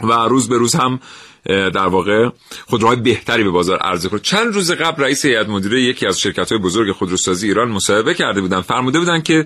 [0.00, 1.00] و روز به روز هم
[1.46, 2.28] در واقع
[2.66, 4.20] خودروهای بهتری به بازار عرضه کنه.
[4.20, 8.40] چند روز قبل رئیس هیئت مدیره یکی از شرکت های بزرگ خودروسازی ایران مصاحبه کرده
[8.40, 9.44] بودن فرموده بودن که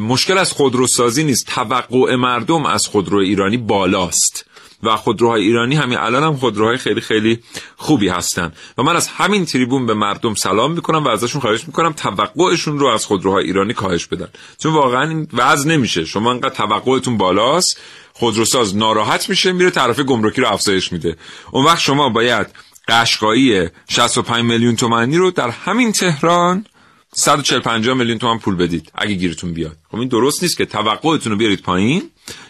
[0.00, 1.46] مشکل از خودروسازی نیست.
[1.46, 4.44] توقع مردم از خودرو ایرانی بالاست.
[4.82, 7.38] و خودروهای ایرانی همین الان هم خودروهای خیلی خیلی
[7.76, 8.52] خوبی هستن.
[8.78, 12.86] و من از همین تریبون به مردم سلام می‌کنم و ازشون خواهش می‌کنم توقعشون رو
[12.86, 14.28] از خودروهای ایرانی کاهش بدن.
[14.58, 16.04] چون واقعا این وضع نمیشه.
[16.04, 17.80] شما انقدر توقعتون بالاست
[18.12, 21.16] خودروساز ناراحت میشه میره تعرفه گمرکی رو افزایش میده.
[21.50, 22.46] اون وقت شما باید
[22.88, 26.66] قشقایی 65 میلیون تومانی رو در همین تهران
[27.14, 29.76] 140 50 میلیون تومان پول بدید اگه گیرتون بیاد.
[29.90, 32.02] خب این درست نیست که توقعتون رو بیارید پایین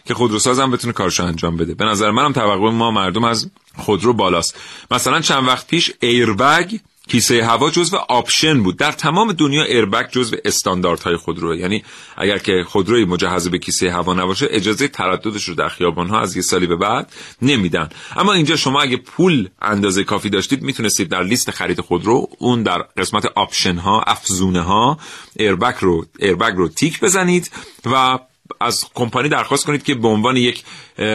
[0.04, 1.74] که خودروساز هم بتونه کارشو انجام بده.
[1.74, 4.58] به نظر منم توقع ما مردم از خودرو بالاست.
[4.90, 8.76] مثلا چند وقت پیش ایربگ کیسه هوا جزو آپشن بود.
[8.76, 11.56] در تمام دنیا ایربگ جزو استانداردهای خودروه.
[11.56, 11.84] یعنی
[12.16, 16.36] اگر که خودروی مجهز به کیسه هوا نباشه اجازه ترددش رو در خیابان ها از
[16.36, 17.12] یه سالی به بعد
[17.42, 17.88] نمیدن.
[18.16, 22.78] اما اینجا شما اگه پول اندازه کافی داشتید می‌تونستید در لیست خرید خودرو اون در
[22.96, 24.98] قسمت آپشن ها افزونه ها
[25.36, 27.50] ایربگ رو ایربگ رو تیک بزنید
[27.84, 28.18] و
[28.60, 30.64] از کمپانی درخواست کنید که به عنوان یک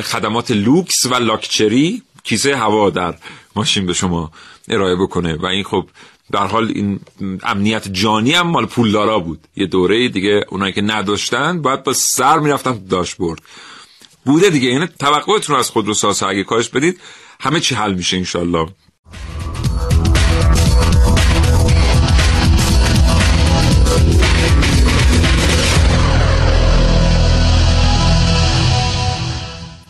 [0.03, 3.15] خدمات لوکس و لاکچری کیسه هوا در
[3.55, 4.31] ماشین به شما
[4.67, 5.35] ارائه بکنه.
[5.35, 5.89] و این خب
[6.31, 6.99] در حال این
[7.43, 9.39] امنیت جانی هم مال پولدارا بود.
[9.55, 13.41] یه دوره دیگه اونایی که نداشتن باید با سر می‌رفتن داشبورد.
[14.25, 14.69] بوده دیگه.
[14.69, 16.99] یعنی توقعتون از خود رو ساسه اگه کاش بدید
[17.39, 18.67] همه چی حل میشه انشالله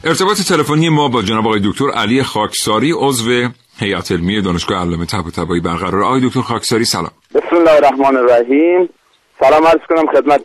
[0.03, 5.61] ارتباط تلفنی ما با جناب آقای دکتر علی خاکساری عضو هیئت علمی دانشگاه علامه طباطبایی
[5.61, 6.03] برقرار.
[6.03, 7.11] آقای دکتر خاکساری سلام.
[7.35, 8.89] بسم الله الرحمن الرحیم.
[9.39, 10.41] سلام عرض کنم خدمت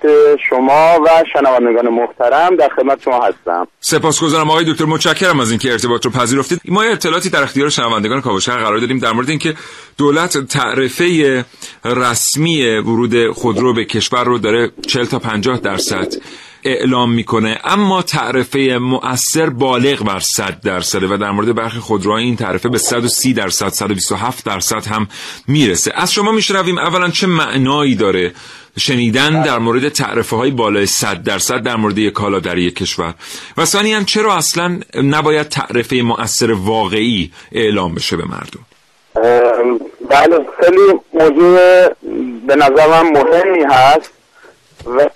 [0.48, 3.68] شما و شنوندگان محترم در خدمت شما هستم.
[3.80, 4.84] سپاسگزارم آقای دکتر.
[4.84, 6.60] متشکرم از اینکه ارتباط رو پذیرفتید.
[6.68, 9.54] ما اطلاعاتی در اختیار شنوندگان کاوشگر قرار دادیم در مورد اینکه
[9.98, 11.44] دولت تعرفه
[11.84, 16.14] رسمی ورود خودرو به کشور رو داره 40 تا 50 درصد
[16.64, 17.58] اعلام می‌کنه.
[17.64, 22.78] اما تعرفه مؤثر بالغ بر 100 درصده و در مورد برخی خودروها این تعرفه به
[22.78, 25.08] 130 درصد 127 درصد هم
[25.48, 25.92] می‌رسه.
[25.94, 28.32] از شما میشنویم اولا چه معنایی داره
[28.78, 33.14] شنیدن در مورد تعرفه های بالای 100 درصد در مورد یک کالا در یک کشور.
[33.56, 38.66] و ثانیا چرا اصلا نباید تعرفه مؤثر واقعی اعلام بشه به مردم؟
[40.10, 41.88] بله خیلی موضوع
[42.46, 44.10] به نظر من مهمی هست
[44.86, 45.08] و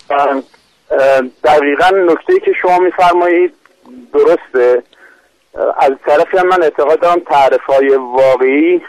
[1.45, 3.55] دقیقا نکته که شما میفرمایید
[4.13, 4.83] درسته.
[5.79, 8.83] از طرفی هم من اعتقاد دارم تعرف های واقعی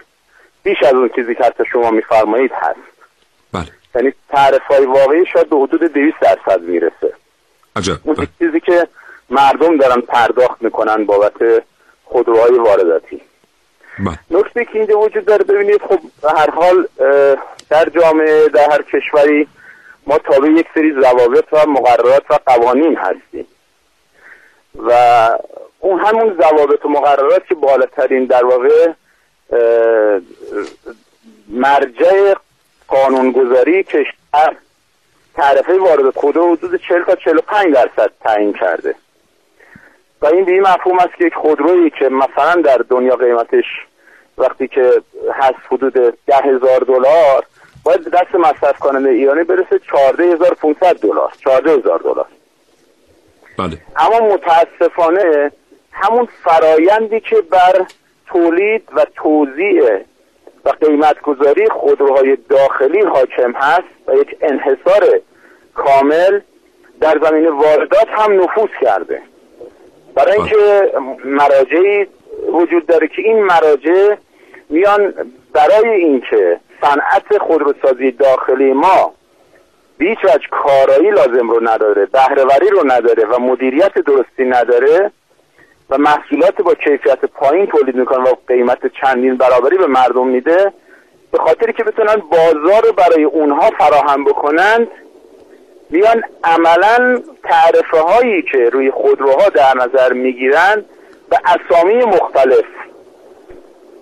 [0.63, 2.79] بیش از اون چیزی که شما میفرمایید هست.
[3.53, 3.65] بله.
[3.95, 7.13] یعنی تعرف های واقعی شاید به حدود 200 درصد می‌رسه.
[7.75, 7.93] عجب.
[8.03, 8.27] اون بله.
[8.39, 8.87] چیزی که
[9.29, 11.63] مردم دارن پرداخت می‌کنن بابت
[12.03, 13.21] خودروهای وارداتی.
[13.99, 14.19] بله.
[14.31, 16.87] نکته که اینجا وجود داره ببینید خب به هر حال
[17.69, 19.47] در جامعه در هر کشوری
[20.07, 23.47] ما تابع یک سری ضوابط و مقررات و قوانین هستیم.
[24.75, 24.91] و
[25.79, 28.93] اون همون ضوابط و مقررات که بالاترین در واقع
[31.49, 32.33] مرجع
[32.87, 34.55] قانونگذاری کشور
[35.35, 38.95] تعرفه وارد خودرو حدود 40 تا 45 درصد تعیین کرده.
[40.21, 43.65] و این به این مفهوم است که یک خودرویی که مثلا در دنیا قیمتش
[44.37, 45.01] وقتی که
[45.33, 45.93] هست حدود
[46.27, 47.45] ده هزار دلار
[47.87, 51.31] باید به دست مصرف کننده ایرانی برسه 14500 دلار.
[51.39, 52.25] 14000 دلار.
[53.57, 53.77] بله.
[53.97, 55.51] اما متاسفانه
[55.91, 57.85] همون فرایندی که بر
[58.25, 59.83] تولید و توزیع
[60.65, 65.19] و قیمت گذاری خودروهای داخلی حاکم هست و یک انحصار
[65.73, 66.39] کامل
[67.01, 69.21] در زمین واردات هم نفوذ کرده.
[70.15, 70.91] برای اینکه
[71.25, 72.07] مراجعی
[72.53, 74.15] وجود داره که این مراجع
[74.69, 75.13] میان
[75.53, 79.13] برای اینکه صنعت خودروسازی داخلی ما
[79.97, 85.11] بیچ وجه کارایی لازم رو نداره بهرهوری رو نداره و مدیریت درستی نداره
[85.89, 90.73] و محصولات با کیفیت پایین تولید می‌کنه و قیمت چندین برابری به مردم میده
[91.31, 94.87] به خاطری که بتونن بازار رو برای اونها فراهم بکنند
[95.89, 100.85] میان عملا تعرفه هایی که روی خودروها در نظر می‌گیرند
[101.29, 102.65] به اسامی مختلف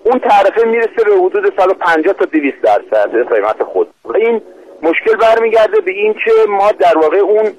[0.06, 3.88] اون تعرفه می‌رسه به حدود 150 تا 200 درصد قیمت خود.
[4.04, 4.40] و این
[4.82, 7.52] مشکل برمیگرده به این که ما در واقع اون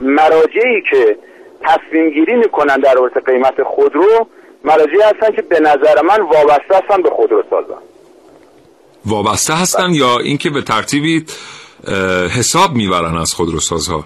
[0.00, 1.16] مراجعی که
[1.62, 4.26] تصمیم گیری می‌کنن در رابطه قیمت خودرو
[4.64, 7.80] مراجعی هستن که به نظر من وابسته هستن به خودرو سازن.
[9.06, 11.24] وابسته هستن یا اینکه به ترتیبی
[12.38, 14.04] حساب می‌برن از خودروسازها؟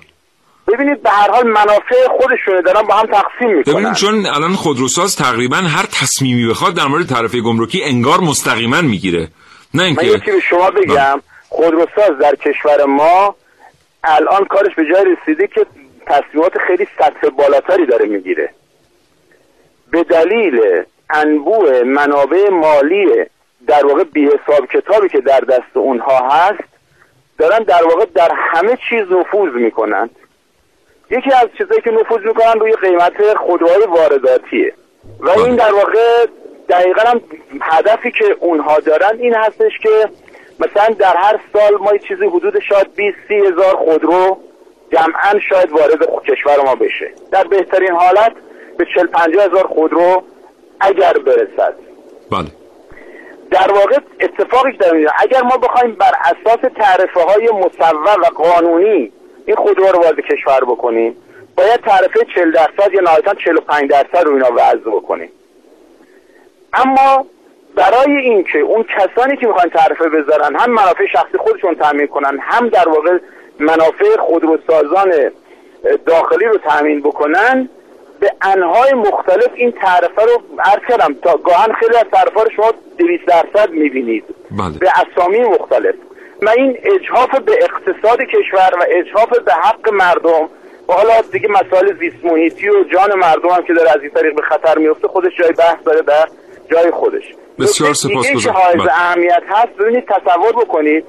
[0.72, 3.74] ببینید به هر حال منافع خودشونه دارن با هم تقسیم می‌کنن.
[3.74, 9.20] ببینید چون الان خودروساز تقریبا هر تصمیمی بخواد در مورد تعرفه گمرکی انگار مستقیما می‌گیره.
[9.20, 9.28] نه
[9.74, 11.20] من اینکه یکی به شما بگم.
[11.48, 13.34] خودروساز در کشور ما
[14.04, 15.66] الان کارش به جای رسیده که
[16.06, 18.50] تصمیمات خیلی سطح بالاتری داره می‌گیره.
[19.90, 20.60] به دلیل
[21.10, 23.06] انبوه منابع مالی
[23.66, 26.64] در واقع بی حساب کتابی که در دست اونها هست
[27.38, 30.10] دارن در واقع در همه چیز نفوذ می‌کنند
[31.10, 34.74] یکی از چیزایی که نفوذ می‌کنن روی قیمت خودروهای وارداتیه.
[35.20, 36.26] و این در واقع
[36.68, 37.20] دقیقا هم
[37.62, 40.08] هدفی که اونها دارن این هستش که
[40.60, 44.38] مثلا در هر سال ما چیزی حدود شاید 20 سی هزار خودرو
[44.92, 47.12] جمعا شاید وارد کشور ما بشه.
[47.32, 48.32] در بهترین حالت
[48.78, 50.22] به 40 50 هزار خودرو
[50.80, 51.74] اگر برسد.
[52.30, 52.48] بله.
[53.50, 59.12] در واقع اتفاقی که در اگر ما بخوایم بر اساس تعرفه های مصور و قانونی
[59.46, 61.16] این خودرو رو وارد کشور بکنیم.
[61.56, 65.28] باید تعرفه 40 درصد یا نهایتا 45 درصد رو اینا وضع بکنیم.
[66.72, 67.26] اما
[67.74, 72.68] برای اینکه اون کسانی که می‌خوان تعرفه بذارن هم منافع شخصی خودشون تامین کنن هم
[72.68, 73.18] در واقع
[73.58, 75.12] منافع خودروسازان
[76.06, 77.68] داخلی رو تامین بکنن
[78.20, 81.14] به انهای مختلف این تعرفه رو عرض کردم.
[81.22, 84.24] تا گاهن خیلی از تعرفه رو شما 200 درصد می‌بینید.
[84.50, 84.78] بله.
[84.80, 85.94] به اسامی مختلف.
[86.42, 90.48] و این اجحاف به اقتصاد کشور و اجحاف به حق مردم
[90.88, 94.34] و حالا دیگه مسائل زیست محیطی و جان مردم هم که داره از این طریق
[94.34, 96.26] به خطر میفته خودش جای بحث داره در
[96.70, 97.24] جای خودش
[97.58, 98.40] بسیار سپاسگزارم.
[98.40, 98.92] که حائز بله.
[98.92, 101.04] اهمیت هست ببینید تصور بکنید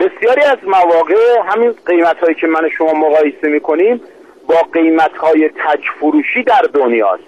[0.00, 1.14] بسیاری از مواقع
[1.46, 4.00] همین قیمت هایی که من شما مقایسه می‌کنیم
[4.48, 7.22] با قیمت های تک فروشی در دنیاست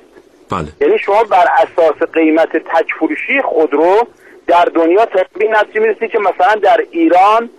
[0.50, 4.06] بله یعنی شما بر اساس قیمت تک فروشی خودرو
[4.46, 7.50] در دنیا به این نتیجه می‌رسید که مثلا در ایران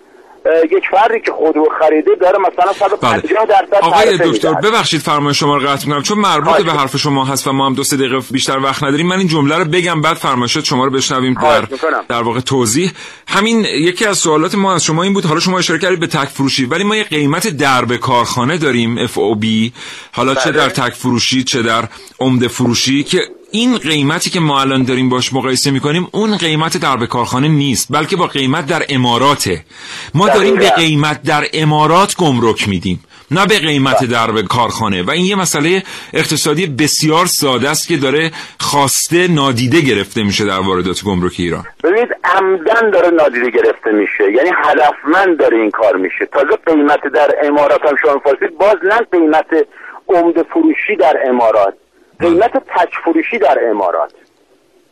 [0.71, 3.79] یک فردی که خودرو خریده داره مثلا 150 درصد بله.
[3.79, 4.53] آقای تعرفه دکتر.
[4.53, 7.73] ببخشید فرمای شما رو قطع می‌کنم چون مربوط به حرف شما هست و ما هم
[7.73, 10.91] دو سه دقیقه بیشتر وقت نداریم من این جمله رو بگم بعد فرمایشات شما رو
[10.91, 11.61] بشنویم در.
[12.07, 12.91] در واقع توضیح
[13.27, 16.27] همین یکی از سوالات ما از شما این بود حالا شما اشاره کردید به تک
[16.27, 19.71] فروشی ولی ما یه قیمت درب کارخانه داریم FOB
[20.11, 20.57] حالا چه بله.
[20.57, 21.83] در تک فروشی چه در
[22.19, 23.19] عمده فروشی که
[23.55, 28.15] این قیمتی که ما الان داریم باش مقایسه می‌کنیم اون قیمت درب کارخانه نیست بلکه
[28.15, 29.65] با قیمت در اماراته.
[30.13, 30.69] ما داریم به.
[30.69, 35.03] قیمت در امارات گمرک میدیم نه به قیمت در به کارخانه.
[35.03, 35.83] و این یه مسئله
[36.13, 41.63] اقتصادی بسیار ساده است که داره خواسته نادیده گرفته میشه در واردات گمرک ایران.
[41.83, 44.23] ببینید عمدن داره نادیده گرفته میشه.
[44.37, 46.25] یعنی هدفمند داره این کار میشه.
[46.33, 49.67] تازه قیمت در امارات هم شما می‌پرسید باز نه قیمت
[50.07, 51.73] عمده فروشی در امارات.
[52.19, 54.11] قیمت تک فروشی در امارات.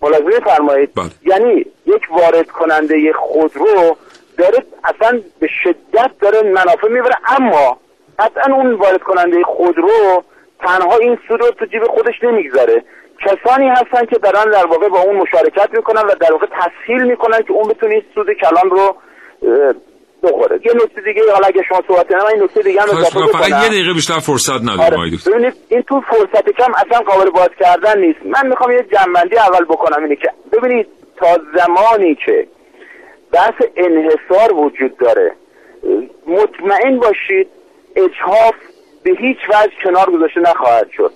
[0.02, 0.94] ملاحظه فرمایید.
[0.96, 1.06] بله.
[1.26, 3.98] یعنی یک وارد کننده خودرو
[4.38, 7.78] داره اصلا به شدت داره منافع می‌بره اما
[8.20, 10.24] قطعا اون وارد کننده خودرو
[10.60, 12.84] تنها این سود رو تو جیب خودش نمی‌گذاره.
[13.20, 17.42] کسانی هستن که دارن در واقع با اون مشارکت می‌کنن و در واقع تسهیل می‌کنن
[17.42, 18.96] که اون بتونه این سود کلان رو
[20.24, 20.60] بخوره.
[20.66, 23.20] یه نکته دیگه حالا اگه شما صحبت کنم این نکته دیگه هم اضافه.
[23.38, 24.96] فقط یه دقیقه بیشتر فرصت نداریم آره.
[24.96, 25.32] آقای دکتر.
[25.32, 28.20] ببینید این تو فرصت کم اصلا قابل باز کردن نیست.
[28.26, 32.48] من می‌خوام یه جنبندی اول بکنم اینه که ببینید تا زمانی که
[33.32, 35.32] بحث انحصار وجود داره
[36.28, 37.48] مطمئن باشید
[37.96, 38.56] اجحاف
[39.04, 41.12] به هیچ وجه کنار گذاشته نخواهد شد.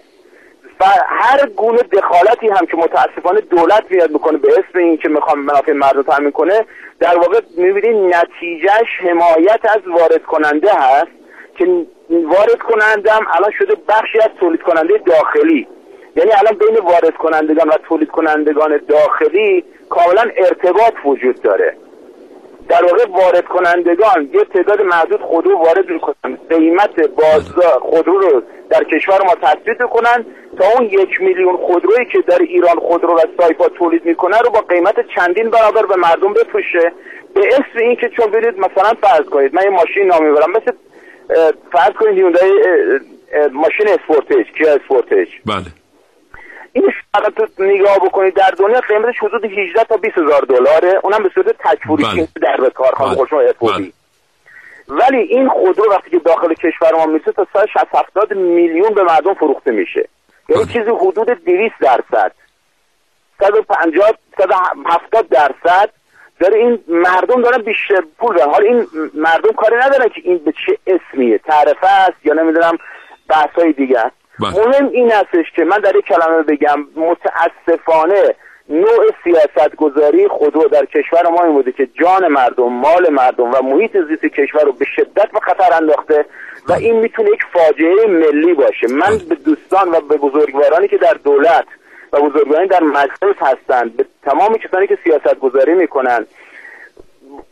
[0.80, 5.40] و هر گونه دخالتی هم که متاسفانه دولت میاد می‌کنه به اسم این که می‌خوام
[5.40, 6.66] منافع مردم تامین کنه
[7.00, 11.12] در واقع می‌بینید نتیجهش حمایت از وارد کننده هست
[11.58, 15.68] که وارد کننده هم الان شده بخشی از تولید کننده داخلی.
[16.16, 21.78] یعنی الان بین وارد کنندگان و تولید کنندگان داخلی کاملا ارتباط وجود داره.
[22.70, 26.38] در واقع وارد کنندگان یه تعداد محدود خودرو وارد می‌کنن.
[26.50, 30.26] قیمت بازار خودرو رو در کشور ما تثبیت کنن
[30.58, 34.60] تا اون یک میلیون خودرویی که در ایران خودرو و سایپا تولید می‌کنه رو با
[34.60, 36.92] قیمت چندین برابر به مردم بفروشه.
[37.34, 40.72] به اسم این که چون برید مثلا فرض کنید من یه ماشین نامی برم مثل
[41.72, 42.52] فرض کنید هیوندای
[43.52, 45.66] ماشین اسپورتج کیا اسپورتج بله.
[46.78, 46.92] این
[47.58, 51.56] تو نگاه بکنید در دنیا قیمتش حدود 18 تا 20 هزار دلاره اونم به صورت
[51.60, 52.28] تک فروشی بله.
[52.42, 53.18] در به کارخانه بله.
[53.18, 53.94] خودشون افودی
[54.88, 59.34] ولی این خودرو وقتی که داخل کشور ما میشه تا 160 70 میلیون به مردم
[59.34, 60.10] فروخته میشه
[60.50, 60.74] یعنی بله.
[60.74, 62.32] چیزی حدود 200 درصد
[63.40, 65.90] 150 170 درصد
[66.40, 70.54] داره این مردم دارن بیشتر پول دارن حالا این مردم کاری ندارن که این به
[70.66, 72.78] چه اسمیه تعرفه است یا نمی‌دونم
[73.30, 74.17] بحث های دیگه است.
[74.40, 78.36] مهم این هستش که من در یک کلمه بگم متاسفانه
[78.70, 83.62] نوع سیاست گذاری خودرو در کشور ما این بوده که جان مردم مال مردم و
[83.64, 86.26] محیط زیست کشور رو به شدت به خطر انداخته
[86.68, 88.88] و این می‌تونه یک فاجعه ملی باشه.
[88.88, 91.66] من به دوستان و به بزرگوارانی که در دولت
[92.14, 96.26] و بزرگوارانی در مجلس هستند به تمام کسانی که سیاست گذاری می‌کنن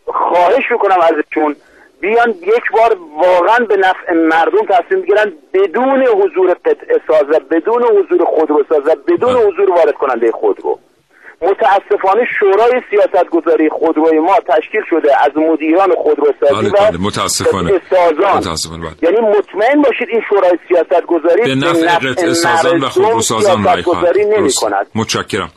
[0.06, 1.56] خواهش می‌کنم ازشون
[2.06, 7.84] بیان یک بار واقعا به نفع مردم تصمیم بگیرن بدون حضور قطع ساز و بدون
[7.84, 10.80] حضور خودروساز و بدون حضور وارد کننده خودرو.
[11.42, 17.72] متاسفانه شورای سیاست گذاری خودروی ما تشکیل شده از مدیران خودروسازی بله و بله متاسفانه.
[18.36, 18.96] متاسفانه بله.
[19.02, 24.16] یعنی مطمئن باشید این شورای سیاست گذاری به نفع قطع سازان و خودروسازان رای خواهد
[24.96, 25.52] متشکرم.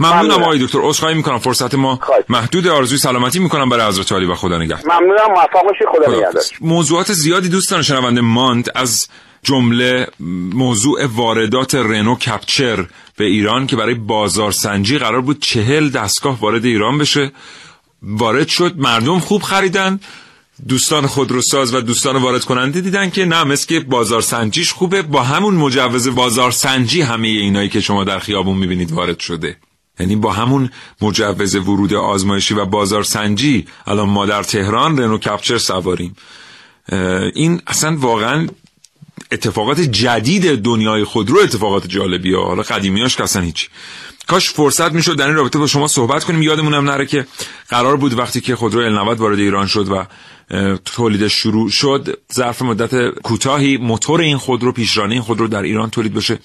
[0.00, 0.42] ممنونم.
[0.42, 0.78] آقای دکتر.
[0.82, 1.38] عذرخواهی می‌کنم.
[1.38, 2.24] فرصت ما خواهش.
[2.28, 5.00] محدود آرزوی سلامتی می‌کنم برای حضرت عالی و خدا نگهدار.
[5.00, 5.30] ممنونم.
[5.30, 5.86] موفق باشید.
[5.92, 6.30] خدا نگهدار.
[6.30, 6.50] خداحافظ.
[6.60, 9.08] موضوعات زیادی دوستان شنونده ماند از
[9.42, 10.06] جمله
[10.54, 12.86] موضوع واردات رنو کپچر.
[13.16, 17.32] به ایران که برای بازارسنجی قرار بود چهل دستگاه وارد ایران بشه.
[18.02, 20.00] وارد شد مردم خوب خریدن
[20.68, 25.02] دوستان خودروساز و دوستان وارد کننده دیدن که نه مثل که بازارسنجیش خوبه.
[25.02, 29.56] با همون مجوز بازارسنجی همه اینایی که شما در خیابون می‌بینید وارد شده.
[30.00, 33.66] یعنی با همون مجوز ورود آزمایشی و بازارسنجی.
[33.86, 36.16] الان ما در تهران رنو کپچر سواریم.
[37.34, 38.46] این اصلا واقعا
[39.34, 42.44] اتفاقات جدید دنیای خودرو اتفاقات جالبی ها.
[42.44, 43.68] حالا قدیمیاش که اصلا هیچ.
[44.26, 46.42] کاش فرصت می‌شد در این رابطه با شما صحبت کنیم.
[46.42, 47.26] یادمونم نره که
[47.68, 50.06] قرار بود وقتی که خودرو ال وارد ایران شد و
[50.84, 56.14] تولید شروع شد ظرف مدت کوتاهی موتور این خودرو پیشرانه این خودرو در ایران تولید
[56.14, 56.38] بشه.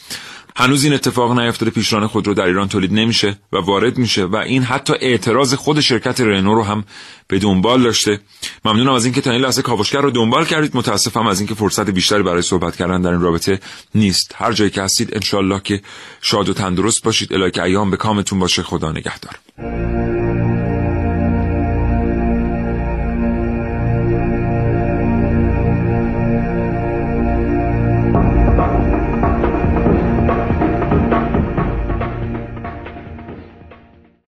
[0.59, 4.63] هنوز این اتفاق نیفتاده پیشرانه خودرو در ایران تولید نمیشه و وارد میشه و این
[4.63, 6.83] حتی اعتراض خود شرکت رنو رو هم
[7.27, 8.19] به دنبال داشته.
[8.65, 10.71] ممنونم از اینکه تا این لحظه کاوشگر رو دنبال کردید.
[10.75, 13.59] متاسفم از اینکه فرصت بیشتری برای صحبت کردن در این رابطه
[13.95, 14.35] نیست.
[14.35, 15.81] هر جایی که هستید انشالله که
[16.21, 17.33] شاد و تندرست باشید.
[17.33, 18.63] الهی که ایام به کامتون باشه.
[18.63, 20.18] خدا نگهدار.